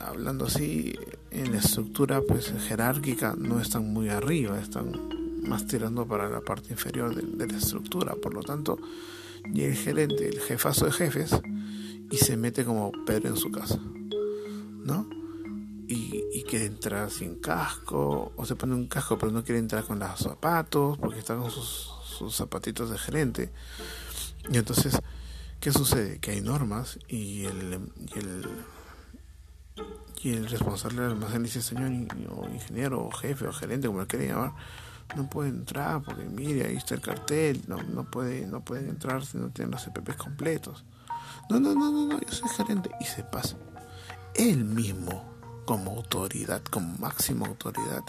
hablando 0.00 0.46
así, 0.46 0.98
en 1.30 1.52
la 1.52 1.58
estructura 1.58 2.20
pues 2.26 2.52
jerárquica 2.66 3.36
no 3.38 3.60
están 3.60 3.92
muy 3.92 4.08
arriba, 4.08 4.58
están 4.58 5.42
más 5.42 5.64
tirando 5.68 6.08
para 6.08 6.28
la 6.28 6.40
parte 6.40 6.72
inferior 6.72 7.14
de, 7.14 7.22
de 7.22 7.52
la 7.52 7.58
estructura. 7.58 8.16
Por 8.16 8.34
lo 8.34 8.42
tanto, 8.42 8.80
y 9.54 9.62
el 9.62 9.76
gerente, 9.76 10.28
el 10.28 10.40
jefazo 10.40 10.86
de 10.86 10.92
jefes, 10.92 11.40
y 12.10 12.16
se 12.18 12.36
mete 12.36 12.64
como 12.64 12.92
Pedro 13.04 13.28
en 13.28 13.36
su 13.36 13.50
casa, 13.50 13.78
¿no? 13.78 15.08
Y, 15.88 16.24
y, 16.32 16.42
quiere 16.42 16.66
entrar 16.66 17.10
sin 17.10 17.36
casco, 17.36 18.32
o 18.34 18.44
se 18.44 18.56
pone 18.56 18.74
un 18.74 18.88
casco 18.88 19.16
pero 19.18 19.30
no 19.30 19.44
quiere 19.44 19.60
entrar 19.60 19.84
con 19.84 20.00
los 20.00 20.18
zapatos, 20.18 20.98
porque 20.98 21.20
está 21.20 21.36
con 21.36 21.50
sus, 21.50 21.92
zapatitos 22.34 22.90
de 22.90 22.98
gerente. 22.98 23.52
Y 24.50 24.56
entonces, 24.56 24.98
¿qué 25.60 25.70
sucede? 25.70 26.18
Que 26.18 26.32
hay 26.32 26.40
normas 26.40 26.98
y 27.08 27.44
el, 27.44 27.92
y 28.14 28.18
el, 28.18 28.48
y 30.22 30.30
el 30.30 30.48
responsable 30.48 31.02
del 31.02 31.12
almacén 31.12 31.44
dice, 31.44 31.62
señor 31.62 31.92
o 32.30 32.48
ingeniero 32.48 33.04
o 33.04 33.10
jefe 33.12 33.46
o 33.46 33.52
gerente, 33.52 33.86
como 33.86 34.00
le 34.00 34.06
quiere 34.08 34.26
llamar, 34.26 34.54
no 35.14 35.30
puede 35.30 35.50
entrar 35.50 36.02
porque 36.02 36.24
mire, 36.24 36.66
ahí 36.66 36.76
está 36.76 36.94
el 36.94 37.00
cartel, 37.00 37.62
no, 37.68 37.80
no, 37.82 38.10
puede, 38.10 38.46
no 38.46 38.64
pueden 38.64 38.88
entrar 38.88 39.24
si 39.24 39.38
no 39.38 39.50
tienen 39.50 39.70
los 39.70 39.84
CPPs 39.84 40.16
completos. 40.16 40.84
No, 41.48 41.60
no, 41.60 41.74
no, 41.74 41.90
no, 41.90 42.06
no, 42.06 42.20
yo 42.20 42.32
soy 42.32 42.48
gerente. 42.48 42.90
Y 43.00 43.04
se 43.04 43.22
pasa. 43.22 43.56
Él 44.34 44.64
mismo, 44.64 45.24
como 45.64 45.92
autoridad, 45.92 46.62
como 46.62 46.96
máxima 46.98 47.46
autoridad, 47.46 48.02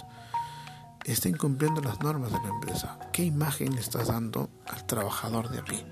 está 1.06 1.30
incumpliendo 1.30 1.82
las 1.82 2.02
normas 2.02 2.32
de 2.32 2.40
la 2.40 2.50
empresa. 2.50 3.00
¿Qué 3.14 3.24
imagen 3.24 3.76
le 3.76 3.82
estás 3.82 4.08
dando 4.08 4.50
al 4.66 4.86
trabajador 4.86 5.50
de 5.50 5.60
a 5.60 5.66
pie? 5.66 5.86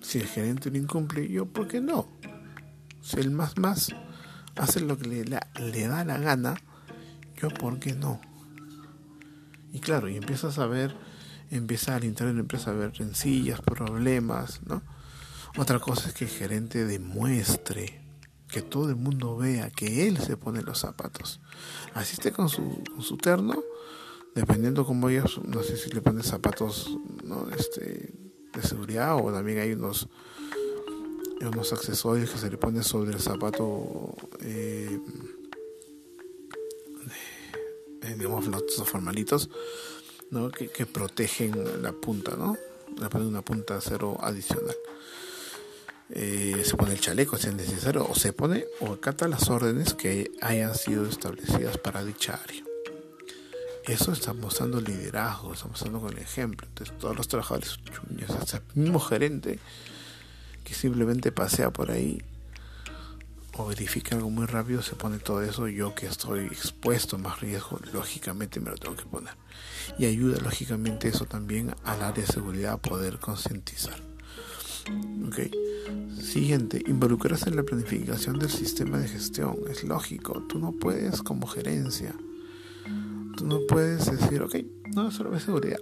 Si 0.00 0.18
el 0.18 0.26
gerente 0.26 0.70
lo 0.70 0.78
incumple, 0.78 1.28
yo, 1.28 1.46
¿por 1.46 1.68
qué 1.68 1.80
no? 1.80 2.08
Si 3.02 3.20
el 3.20 3.30
más 3.30 3.56
más 3.58 3.94
hace 4.56 4.80
lo 4.80 4.98
que 4.98 5.06
le, 5.06 5.24
le 5.24 5.88
da 5.88 6.04
la 6.04 6.18
gana, 6.18 6.56
yo, 7.36 7.48
¿por 7.48 7.78
qué 7.78 7.92
no? 7.92 8.20
Y 9.72 9.78
claro, 9.78 10.08
y 10.08 10.16
empiezas 10.16 10.58
a 10.58 10.66
ver, 10.66 10.96
empieza 11.50 11.94
al 11.94 12.04
interior 12.04 12.32
de 12.32 12.38
la 12.38 12.40
empresa 12.40 12.70
a 12.70 12.74
ver 12.74 12.92
rencillas, 12.94 13.60
problemas, 13.60 14.60
¿no? 14.66 14.82
Otra 15.56 15.78
cosa 15.78 16.08
es 16.08 16.14
que 16.14 16.24
el 16.24 16.30
gerente 16.30 16.84
demuestre 16.84 18.00
que 18.48 18.62
todo 18.62 18.88
el 18.88 18.96
mundo 18.96 19.36
vea 19.36 19.70
que 19.70 20.08
él 20.08 20.18
se 20.18 20.36
pone 20.36 20.62
los 20.62 20.78
zapatos. 20.78 21.40
Así 21.94 22.14
esté 22.14 22.32
con 22.32 22.48
su, 22.48 22.82
con 22.92 23.02
su 23.02 23.16
terno, 23.16 23.62
dependiendo 24.34 24.84
cómo 24.84 25.08
ellos, 25.08 25.40
no 25.44 25.62
sé 25.62 25.76
si 25.76 25.90
le 25.90 26.00
ponen 26.00 26.22
zapatos 26.22 26.90
este, 27.56 28.12
de 28.52 28.62
seguridad 28.62 29.16
o 29.16 29.32
también 29.32 29.58
hay 29.58 29.72
unos 29.72 30.08
unos 31.40 31.72
accesorios 31.72 32.30
que 32.30 32.38
se 32.38 32.50
le 32.50 32.58
ponen 32.58 32.84
sobre 32.84 33.12
el 33.12 33.20
zapato 33.20 34.14
eh, 34.40 35.00
digamos 38.16 38.46
los 38.46 38.88
formalitos 38.88 39.48
¿no? 40.30 40.50
que, 40.50 40.86
protegen 40.86 41.82
la 41.82 41.92
punta 41.92 42.36
no 42.36 42.56
le 43.00 43.08
ponen 43.08 43.28
una 43.28 43.42
punta 43.42 43.74
de 43.74 43.78
acero 43.78 44.18
adicional 44.20 44.76
eh, 46.12 46.62
se 46.64 46.76
pone 46.76 46.92
el 46.92 47.00
chaleco 47.00 47.36
si 47.36 47.48
es 47.48 47.54
necesario 47.54 48.06
o 48.08 48.14
se 48.14 48.32
pone 48.32 48.64
o 48.80 48.94
acata 48.94 49.28
las 49.28 49.48
órdenes 49.48 49.94
que 49.94 50.30
hayan 50.40 50.74
sido 50.74 51.06
establecidas 51.06 51.78
para 51.78 52.04
dicha 52.04 52.40
área 52.42 52.64
eso 53.84 54.12
está 54.12 54.32
mostrando 54.32 54.80
liderazgo, 54.80 55.52
está 55.52 55.66
mostrando 55.66 56.00
con 56.00 56.12
el 56.12 56.18
ejemplo. 56.18 56.66
Entonces, 56.68 56.96
todos 56.98 57.16
los 57.16 57.28
trabajadores, 57.28 57.78
hasta 58.28 58.58
el 58.58 58.62
mismo 58.74 59.00
gerente 59.00 59.58
que 60.64 60.74
simplemente 60.74 61.32
pasea 61.32 61.70
por 61.70 61.90
ahí 61.90 62.22
o 63.56 63.66
verifica 63.66 64.14
algo 64.14 64.30
muy 64.30 64.46
rápido, 64.46 64.82
se 64.82 64.94
pone 64.94 65.18
todo 65.18 65.42
eso. 65.42 65.66
Yo 65.68 65.94
que 65.94 66.06
estoy 66.06 66.46
expuesto 66.46 67.16
a 67.16 67.18
más 67.18 67.40
riesgo, 67.40 67.80
lógicamente 67.92 68.60
me 68.60 68.70
lo 68.70 68.76
tengo 68.76 68.96
que 68.96 69.04
poner. 69.04 69.34
Y 69.98 70.06
ayuda, 70.06 70.38
lógicamente, 70.40 71.08
eso 71.08 71.24
también 71.24 71.74
al 71.84 72.02
área 72.02 72.24
de 72.24 72.32
seguridad 72.32 72.74
a 72.74 72.76
poder 72.76 73.18
concientizar. 73.18 74.09
Okay. 75.28 75.50
Siguiente, 76.20 76.82
involucrarse 76.86 77.50
en 77.50 77.56
la 77.56 77.62
planificación 77.62 78.38
del 78.38 78.50
sistema 78.50 78.98
de 78.98 79.08
gestión. 79.08 79.56
Es 79.68 79.84
lógico, 79.84 80.44
tú 80.48 80.58
no 80.58 80.72
puedes 80.72 81.22
como 81.22 81.46
gerencia 81.46 82.14
no 83.44 83.60
puedes 83.66 84.06
decir, 84.06 84.42
ok, 84.42 84.56
no, 84.94 85.10
solo 85.10 85.34
es 85.34 85.44
seguridad. 85.44 85.78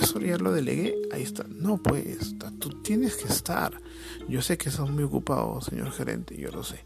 Eso 0.00 0.18
ya 0.20 0.36
lo 0.38 0.52
delegué, 0.52 0.94
ahí 1.12 1.22
está. 1.22 1.44
No 1.48 1.78
puedes, 1.78 2.34
tú 2.58 2.82
tienes 2.82 3.16
que 3.16 3.28
estar. 3.28 3.80
Yo 4.28 4.42
sé 4.42 4.58
que 4.58 4.68
estás 4.68 4.88
muy 4.88 5.04
ocupado, 5.04 5.60
señor 5.60 5.92
gerente, 5.92 6.36
yo 6.36 6.50
lo 6.50 6.64
sé. 6.64 6.84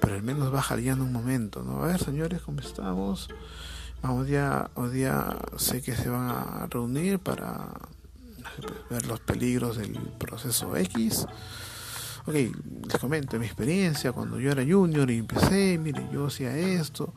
Pero 0.00 0.14
al 0.14 0.22
menos 0.22 0.50
baja 0.52 0.78
ya 0.78 0.92
en 0.92 1.00
un 1.00 1.12
momento, 1.12 1.62
¿no? 1.62 1.82
A 1.82 1.86
ver, 1.86 1.98
señores, 2.02 2.42
¿cómo 2.42 2.60
estamos? 2.60 3.28
Vamos 4.02 4.28
ya, 4.28 4.70
hoy 4.74 4.90
día 4.90 5.38
sé 5.56 5.80
que 5.80 5.96
se 5.96 6.10
van 6.10 6.28
a 6.28 6.66
reunir 6.66 7.18
para 7.18 7.72
ver 8.90 9.06
los 9.06 9.20
peligros 9.20 9.76
del 9.76 9.92
proceso 10.18 10.76
X. 10.76 11.26
Ok, 12.26 12.34
les 12.34 12.98
comento 13.00 13.38
mi 13.38 13.46
experiencia 13.46 14.12
cuando 14.12 14.40
yo 14.40 14.50
era 14.50 14.64
junior 14.64 15.10
y 15.10 15.18
empecé, 15.18 15.78
mire, 15.78 16.08
yo 16.12 16.26
hacía 16.26 16.56
esto 16.56 17.12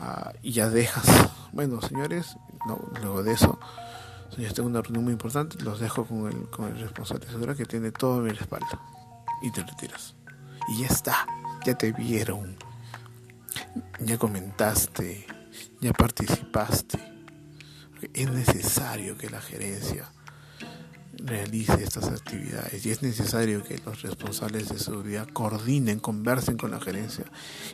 Ah, 0.00 0.32
y 0.42 0.52
ya 0.52 0.68
dejas. 0.68 1.04
Bueno, 1.54 1.80
señores, 1.80 2.36
no, 2.66 2.80
luego 3.00 3.22
de 3.22 3.30
eso, 3.30 3.60
señores, 4.34 4.54
tengo 4.54 4.68
una 4.68 4.82
reunión 4.82 5.04
muy 5.04 5.12
importante, 5.12 5.56
los 5.62 5.78
dejo 5.78 6.04
con 6.04 6.26
el, 6.26 6.50
con 6.50 6.64
el 6.64 6.80
responsable 6.80 7.26
de 7.26 7.30
seguridad 7.30 7.56
que 7.56 7.64
tiene 7.64 7.92
todo 7.92 8.22
mi 8.22 8.30
respaldo. 8.30 8.80
Y 9.40 9.52
te 9.52 9.62
retiras. 9.62 10.16
Y 10.66 10.80
ya 10.80 10.88
está, 10.88 11.24
ya 11.64 11.78
te 11.78 11.92
vieron, 11.92 12.56
ya 14.00 14.18
comentaste, 14.18 15.28
ya 15.80 15.92
participaste. 15.92 16.98
Es 18.12 18.28
necesario 18.28 19.16
que 19.16 19.30
la 19.30 19.40
gerencia 19.40 20.10
realice 21.18 21.82
estas 21.82 22.08
actividades 22.08 22.84
y 22.84 22.90
es 22.90 23.02
necesario 23.02 23.62
que 23.62 23.80
los 23.84 24.02
responsables 24.02 24.68
de 24.68 24.78
seguridad 24.78 25.28
coordinen, 25.32 26.00
conversen 26.00 26.56
con 26.56 26.70
la 26.70 26.80
gerencia 26.80 27.24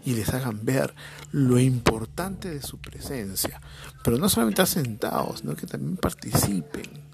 y 0.05 0.15
les 0.15 0.29
hagan 0.31 0.65
ver 0.65 0.95
lo 1.33 1.59
importante 1.59 2.51
de 2.51 2.63
su 2.63 2.79
presencia. 2.79 3.61
Pero 4.03 4.19
no 4.19 4.29
solamente 4.29 4.67
sentados, 4.67 5.41
sino 5.41 5.55
que 5.55 5.67
también 5.67 5.97
participen. 5.97 7.11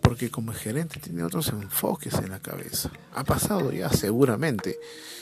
Porque 0.00 0.30
como 0.30 0.52
gerente 0.52 0.98
tiene 0.98 1.22
otros 1.22 1.48
enfoques 1.48 2.14
en 2.14 2.30
la 2.30 2.40
cabeza. 2.40 2.90
Ha 3.14 3.22
pasado 3.24 3.70
ya 3.70 3.90
seguramente 3.90 4.78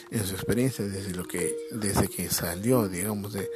en 0.09 0.25
su 0.25 0.33
experiencia 0.33 0.85
desde 0.87 1.13
lo 1.13 1.25
que 1.25 1.53
desde 1.71 2.07
que 2.07 2.29
salió, 2.29 2.87
digamos, 2.87 3.33
de, 3.33 3.49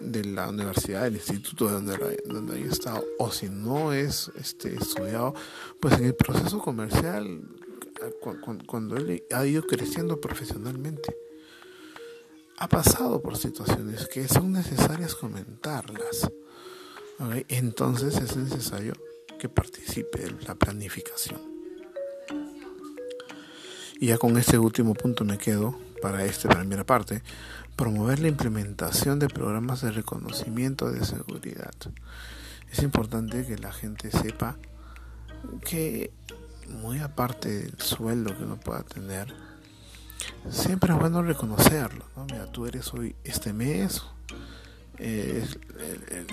de 0.00 0.24
la 0.24 0.48
universidad, 0.48 1.04
del 1.04 1.16
instituto 1.16 1.68
donde, 1.68 2.22
donde 2.26 2.56
haya 2.56 2.70
estado, 2.70 3.04
o 3.18 3.30
si 3.30 3.48
no 3.48 3.92
es 3.92 4.30
este, 4.38 4.74
estudiado, 4.74 5.34
pues 5.80 5.98
en 5.98 6.04
el 6.04 6.14
proceso 6.14 6.58
comercial, 6.58 7.42
cuando, 8.66 8.96
él 8.96 9.24
ha 9.32 9.46
ido 9.46 9.62
creciendo 9.62 10.20
profesionalmente, 10.20 11.16
ha 12.58 12.68
pasado 12.68 13.20
por 13.20 13.36
situaciones 13.36 14.06
que 14.08 14.28
son 14.28 14.52
necesarias 14.52 15.14
comentarlas. 15.14 16.30
Entonces 17.48 18.16
es 18.16 18.36
necesario 18.36 18.94
que 19.38 19.48
participe 19.48 20.26
en 20.26 20.38
la 20.46 20.54
planificación. 20.54 21.40
Y 23.98 24.08
ya 24.08 24.18
con 24.18 24.36
este 24.36 24.58
último 24.58 24.94
punto 24.94 25.24
me 25.24 25.38
quedo 25.38 25.78
para 26.06 26.24
esta 26.24 26.48
primera 26.48 26.86
parte, 26.86 27.20
promover 27.74 28.20
la 28.20 28.28
implementación 28.28 29.18
de 29.18 29.26
programas 29.26 29.80
de 29.80 29.90
reconocimiento 29.90 30.88
de 30.92 31.04
seguridad. 31.04 31.74
Es 32.70 32.84
importante 32.84 33.44
que 33.44 33.58
la 33.58 33.72
gente 33.72 34.12
sepa 34.12 34.56
que 35.68 36.12
muy 36.68 37.00
aparte 37.00 37.48
del 37.48 37.80
sueldo 37.80 38.38
que 38.38 38.44
uno 38.44 38.56
pueda 38.56 38.84
tener, 38.84 39.34
siempre 40.48 40.92
es 40.92 41.00
bueno 41.00 41.22
reconocerlo. 41.22 42.04
Mira, 42.30 42.46
tú 42.52 42.66
eres 42.66 42.94
hoy 42.94 43.16
este 43.24 43.52
mes 43.52 44.00
el, 44.98 45.44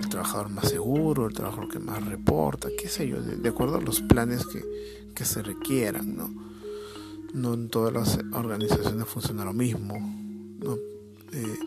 trabajador 0.08 0.50
más 0.50 0.70
seguro, 0.70 1.26
el 1.26 1.34
trabajador 1.34 1.68
que 1.68 1.80
más 1.80 2.06
reporta, 2.06 2.70
qué 2.78 2.88
sé 2.88 3.08
yo, 3.08 3.24
de, 3.24 3.50
acuerdo 3.50 3.78
a 3.78 3.82
los 3.82 4.02
planes 4.02 4.46
que, 4.46 4.62
que 5.16 5.26
se 5.26 5.42
requieran, 5.42 6.16
¿no? 6.16 6.53
No 7.34 7.56
en 7.56 7.70
todas 7.70 7.94
las 7.94 8.20
organizaciones 8.34 9.08
funciona 9.08 9.44
lo 9.44 9.54
mismo. 9.54 9.96
Eh, 11.32 11.60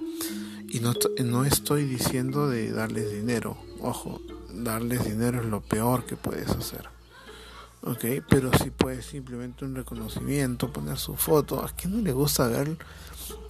y 0.68 0.80
no, 0.80 0.94
no 1.24 1.44
estoy 1.44 1.84
diciendo 1.84 2.48
de 2.48 2.70
darles 2.70 3.12
dinero, 3.12 3.56
ojo, 3.80 4.20
darles 4.52 5.04
dinero 5.04 5.40
es 5.40 5.46
lo 5.46 5.60
peor 5.60 6.04
que 6.04 6.16
puedes 6.16 6.48
hacer. 6.50 6.88
¿ok? 7.82 8.24
Pero 8.28 8.50
si 8.56 8.70
puedes 8.70 9.06
simplemente 9.06 9.64
un 9.64 9.74
reconocimiento, 9.74 10.72
poner 10.72 10.98
su 10.98 11.14
foto. 11.16 11.64
¿A 11.64 11.68
quién 11.68 11.96
no 11.96 12.02
le 12.02 12.12
gusta 12.12 12.46
ver 12.48 12.76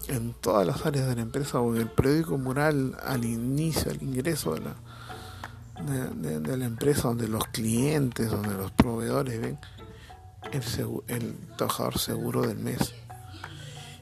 en 0.08 0.34
todas 0.34 0.66
las 0.66 0.86
áreas 0.86 1.08
de 1.08 1.16
la 1.16 1.22
empresa 1.22 1.60
o 1.60 1.74
en 1.74 1.82
el 1.82 1.88
periódico 1.88 2.38
mural 2.38 2.96
al 3.02 3.24
inicio, 3.24 3.90
al 3.90 4.02
ingreso 4.02 4.54
de 4.54 4.60
la, 4.60 4.74
de 6.14 6.56
la 6.56 6.64
empresa, 6.64 7.08
donde 7.08 7.28
los 7.28 7.44
clientes, 7.48 8.30
donde 8.30 8.54
los 8.54 8.72
proveedores 8.72 9.40
ven 9.40 9.58
el, 10.52 11.36
trabajador 11.56 11.98
seguro 11.98 12.42
del 12.42 12.58
mes. 12.58 12.94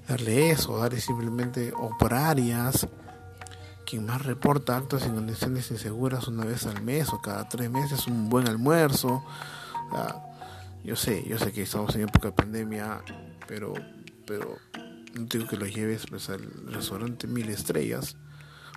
Darle 0.09 0.51
eso, 0.51 0.79
darle 0.79 1.01
simplemente 1.01 1.73
o 1.77 1.97
por 1.99 2.15
áreas. 2.15 2.87
Quien 3.87 4.07
más 4.07 4.23
reporta 4.23 4.77
actos 4.77 5.05
y 5.07 5.11
condiciones 5.11 5.71
inseguras 5.71 6.29
una 6.29 6.45
vez 6.45 6.67
al 6.67 6.83
mes 6.83 7.13
o 7.13 7.21
cada 7.21 7.49
tres 7.49 7.71
meses, 7.71 8.07
un 8.07 8.29
buen 8.29 8.49
almuerzo. 8.49 9.23
yo 10.83 10.97
sé, 10.97 11.25
yo 11.27 11.39
sé 11.39 11.53
que 11.53 11.63
estamos 11.63 11.95
en 11.95 12.03
época 12.03 12.29
de 12.29 12.33
pandemia, 12.33 13.03
pero, 13.47 13.75
pero 14.27 14.59
no 15.15 15.27
digo 15.27 15.47
que 15.47 15.57
lo 15.57 15.67
lleves 15.67 16.07
pues, 16.09 16.29
al 16.31 16.43
restaurante 16.67 17.27
mil 17.27 17.49
estrellas 17.49 18.17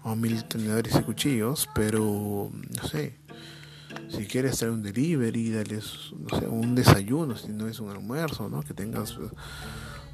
o 0.03 0.15
mil 0.15 0.43
tenedores 0.45 0.95
y 0.95 1.01
cuchillos, 1.01 1.67
pero 1.73 2.51
no 2.51 2.87
sé, 2.87 3.17
si 4.09 4.25
quieres 4.25 4.57
traer 4.57 4.73
un 4.73 4.83
delivery, 4.83 5.51
dale 5.51 5.75
no 5.75 6.39
sé, 6.39 6.47
un 6.47 6.75
desayuno, 6.75 7.35
si 7.35 7.49
no 7.49 7.67
es 7.67 7.79
un 7.79 7.89
almuerzo, 7.89 8.49
¿no? 8.49 8.61
Que 8.61 8.73
tengas 8.73 9.11
eh, 9.11 9.29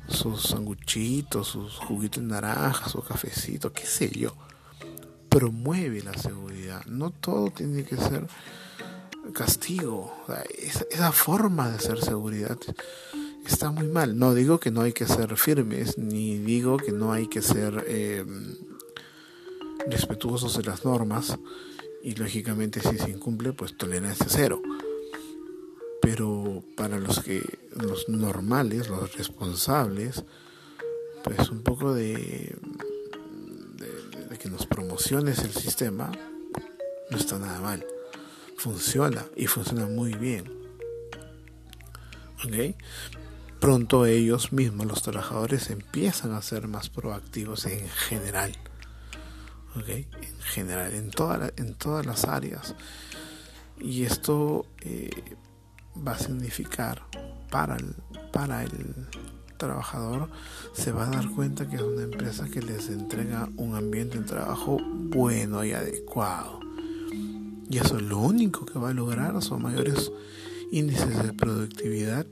sus 0.08 0.44
sanguchitos, 0.44 1.48
sus 1.48 1.78
juguitos 1.78 2.22
de 2.22 2.30
naranja, 2.30 2.90
su 2.90 3.02
cafecito, 3.02 3.72
qué 3.72 3.86
sé 3.86 4.10
yo. 4.10 4.36
Promueve 5.30 6.02
la 6.04 6.14
seguridad. 6.14 6.86
No 6.86 7.12
todo 7.12 7.52
tiene 7.52 7.84
que 7.84 7.98
ser 7.98 8.28
castigo. 9.34 10.14
esa, 10.60 11.12
forma 11.12 11.70
de 11.70 11.76
hacer 11.78 12.00
seguridad 12.02 12.58
está 13.46 13.72
muy 13.72 13.88
mal. 13.88 14.18
No 14.18 14.34
digo 14.34 14.60
que 14.60 14.72
no 14.72 14.82
hay 14.82 14.94
que 14.94 15.08
ser 15.08 15.36
firmes, 15.38 15.98
ni 15.98 16.38
digo 16.38 16.78
que 16.78 16.92
no 16.92 17.14
hay 17.14 17.28
que 17.28 17.42
ser 17.42 17.86
eh, 17.88 18.26
respetuosos 19.88 20.58
de 20.58 20.64
las 20.64 20.86
normas 20.86 21.38
y 22.04 22.16
lógicamente 22.16 22.82
si 22.82 22.98
se 22.98 23.10
incumple 23.10 23.54
pues 23.54 23.78
tolerancia 23.78 24.26
cero 24.30 24.62
pero 26.02 26.64
para 26.76 27.00
los 27.00 27.22
que 27.22 27.42
los 27.76 28.10
normales 28.10 28.90
los 28.90 29.16
responsables 29.16 30.24
pues 31.24 31.50
un 31.50 31.64
poco 31.64 31.94
de, 31.94 32.56
de, 34.30 34.38
que 34.38 34.50
nos 34.50 34.66
promociones 34.66 35.40
el 35.40 35.54
sistema 35.54 36.12
no 37.10 37.18
está 37.18 37.40
nada 37.40 37.62
mal 37.62 37.86
funciona 38.58 39.26
y 39.36 39.48
funciona 39.48 39.86
muy 39.86 40.14
bien 40.14 40.52
¿ok? 42.44 42.76
pronto 43.64 44.06
ellos 44.06 44.52
mismos, 44.52 44.88
los 44.88 45.04
trabajadores, 45.04 45.70
empiezan 45.70 46.34
a 46.34 46.42
ser 46.42 46.68
más 46.68 46.90
proactivos 46.90 47.66
en 47.66 47.88
general. 47.88 48.52
En 49.76 50.42
general, 50.42 50.94
en, 50.94 51.12
en 51.58 51.74
todas 51.76 52.06
las 52.06 52.26
áreas. 52.26 52.76
Y 53.80 54.04
esto 54.04 54.66
eh, 54.82 55.10
va 56.06 56.14
a 56.14 56.20
significar 56.20 57.04
para 57.50 57.76
el, 57.76 57.96
para 58.32 58.64
el 58.64 59.08
trabajador, 59.58 60.30
se 60.74 60.92
va 60.92 61.08
a 61.08 61.10
dar 61.10 61.30
cuenta 61.30 61.70
que 61.70 61.78
es 61.78 61.82
una 61.82 62.04
empresa 62.04 62.50
que 62.50 62.62
les 62.62 62.90
entrega 62.90 63.50
un 63.58 63.76
ambiente 63.76 64.20
de 64.20 64.26
trabajo 64.26 64.80
bueno 64.84 65.64
y 65.64 65.74
adecuado. 65.74 66.60
Y 67.70 67.78
eso 67.78 67.98
es 67.98 68.04
lo 68.04 68.20
único 68.20 68.66
que 68.66 68.78
va 68.78 68.90
a 68.90 68.94
lograr 68.94 69.42
son 69.42 69.64
mayores 69.64 70.12
índices 70.72 71.24
de 71.24 71.34
productividad 71.34 72.28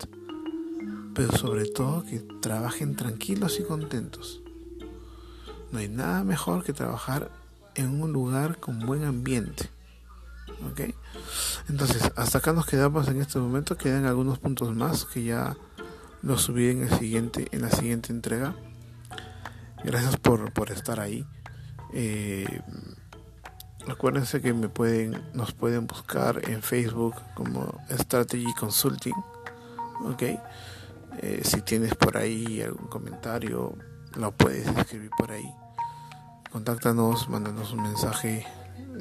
pero 1.14 1.38
sobre 1.38 1.66
todo 1.66 2.04
que 2.04 2.20
trabajen 2.42 2.96
tranquilos 2.96 3.60
y 3.60 3.64
contentos. 3.64 4.41
No 5.72 5.80
hay 5.80 5.88
nada 5.88 6.24
mejor 6.24 6.64
que 6.64 6.74
trabajar 6.74 7.32
en 7.76 8.02
un 8.02 8.12
lugar 8.12 8.60
con 8.60 8.80
buen 8.80 9.04
ambiente. 9.04 9.70
¿Ok? 10.70 10.94
Entonces, 11.70 12.12
hasta 12.16 12.40
acá 12.40 12.54
nos 12.54 12.66
quedamos 12.66 13.08
en 13.08 13.22
este 13.22 13.40
momento. 13.40 13.78
Quedan 13.78 14.06
algunos 14.06 14.40
puntos 14.40 14.76
más 14.76 15.06
que 15.06 15.24
ya 15.24 15.56
los 16.22 16.42
subí 16.42 16.70
en, 16.70 16.84
el 16.84 16.90
siguiente, 16.98 17.48
en 17.52 17.62
la 17.62 17.72
siguiente 17.72 18.12
entrega. 18.12 18.56
Gracias 19.84 20.18
por, 20.18 20.52
por 20.54 20.72
estar 20.72 21.00
ahí. 21.00 21.26
Eh, 21.94 22.62
acuérdense 23.88 24.42
que 24.42 24.54
me 24.54 24.70
pueden, 24.70 25.24
nos 25.34 25.54
pueden 25.54 25.88
buscar 25.88 26.42
en 26.50 26.62
Facebook 26.62 27.16
como 27.34 27.80
Strategy 27.90 28.54
Consulting. 28.54 29.16
¿Ok? 30.06 30.24
Eh, 31.20 31.42
si 31.44 31.62
tienes 31.62 31.96
por 31.96 32.18
ahí 32.18 32.62
algún 32.62 32.88
comentario, 32.88 33.76
lo 34.16 34.32
puedes 34.32 34.68
escribir 34.68 35.10
por 35.18 35.32
ahí. 35.32 35.52
Contáctanos, 36.52 37.30
mándanos 37.30 37.72
un 37.72 37.84
mensaje. 37.84 38.46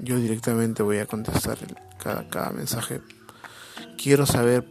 Yo 0.02 0.18
directamente 0.18 0.82
voy 0.82 0.98
a 0.98 1.06
contestar 1.06 1.58
cada, 1.98 2.28
cada 2.28 2.50
mensaje. 2.50 3.00
Quiero 4.02 4.24
saber 4.26 4.66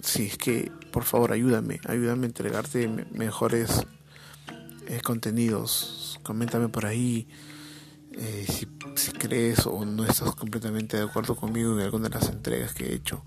si 0.00 0.26
es 0.26 0.38
que, 0.38 0.70
por 0.92 1.04
favor, 1.04 1.32
ayúdame, 1.32 1.80
ayúdame 1.86 2.24
a 2.24 2.26
entregarte 2.26 2.88
mejores 3.12 3.86
eh, 4.86 5.00
contenidos. 5.02 6.20
Coméntame 6.22 6.68
por 6.68 6.86
ahí 6.86 7.28
eh, 8.12 8.46
si, 8.48 9.12
crees 9.12 9.66
o 9.66 9.84
no 9.84 10.04
estás 10.04 10.34
completamente 10.34 10.98
de 10.98 11.04
acuerdo 11.04 11.34
conmigo 11.34 11.74
en 11.74 11.80
alguna 11.80 12.08
de 12.08 12.14
las 12.14 12.28
entregas 12.28 12.74
que 12.74 12.86
he 12.86 12.94
hecho 12.94 13.24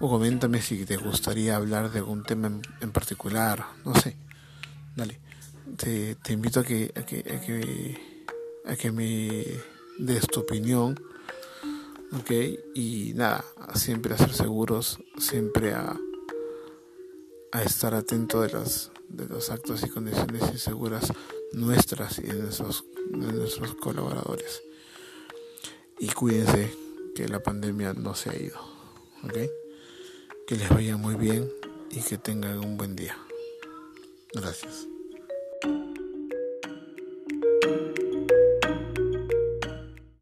o 0.00 0.10
coméntame 0.10 0.60
si 0.60 0.84
te 0.84 0.98
gustaría 0.98 1.56
hablar 1.56 1.90
de 1.90 2.00
algún 2.00 2.22
tema 2.22 2.48
en, 2.80 2.92
particular, 2.92 3.64
no 3.84 3.94
sé. 3.94 4.16
Dale, 4.94 5.18
te, 5.76 6.32
invito 6.32 6.60
a 6.60 6.64
que, 6.64 6.92
a 6.94 7.04
que, 7.04 7.18
a 7.18 7.40
que, 7.40 8.22
a 8.64 8.76
que 8.76 8.92
me 8.92 9.44
des 9.98 10.26
tu 10.26 10.40
opinión, 10.40 10.98
ok, 12.12 12.30
y 12.74 13.12
nada, 13.14 13.44
siempre 13.74 14.14
a 14.14 14.18
ser 14.18 14.32
seguros, 14.32 14.98
siempre 15.18 15.74
a, 15.74 15.98
a 17.52 17.62
estar 17.62 17.94
atento 17.94 18.42
de 18.42 18.50
los, 18.50 18.92
de 19.08 19.26
los 19.26 19.50
actos 19.50 19.82
y 19.82 19.88
condiciones 19.88 20.42
inseguras 20.52 21.12
nuestras 21.52 22.18
y 22.18 22.22
de 22.22 22.34
nuestros, 22.34 22.84
de 23.10 23.32
nuestros 23.32 23.74
colaboradores. 23.74 24.62
Y 25.98 26.08
cuídense 26.08 26.72
que 27.14 27.28
la 27.28 27.42
pandemia 27.42 27.94
no 27.94 28.14
se 28.14 28.30
ha 28.30 28.36
ido, 28.36 28.60
ok 29.24 29.38
que 30.46 30.54
les 30.54 30.68
vaya 30.68 30.96
muy 30.96 31.16
bien 31.16 31.52
y 31.90 32.00
que 32.00 32.18
tengan 32.18 32.60
un 32.60 32.76
buen 32.76 32.94
día. 32.94 33.18
Gracias. 34.32 34.86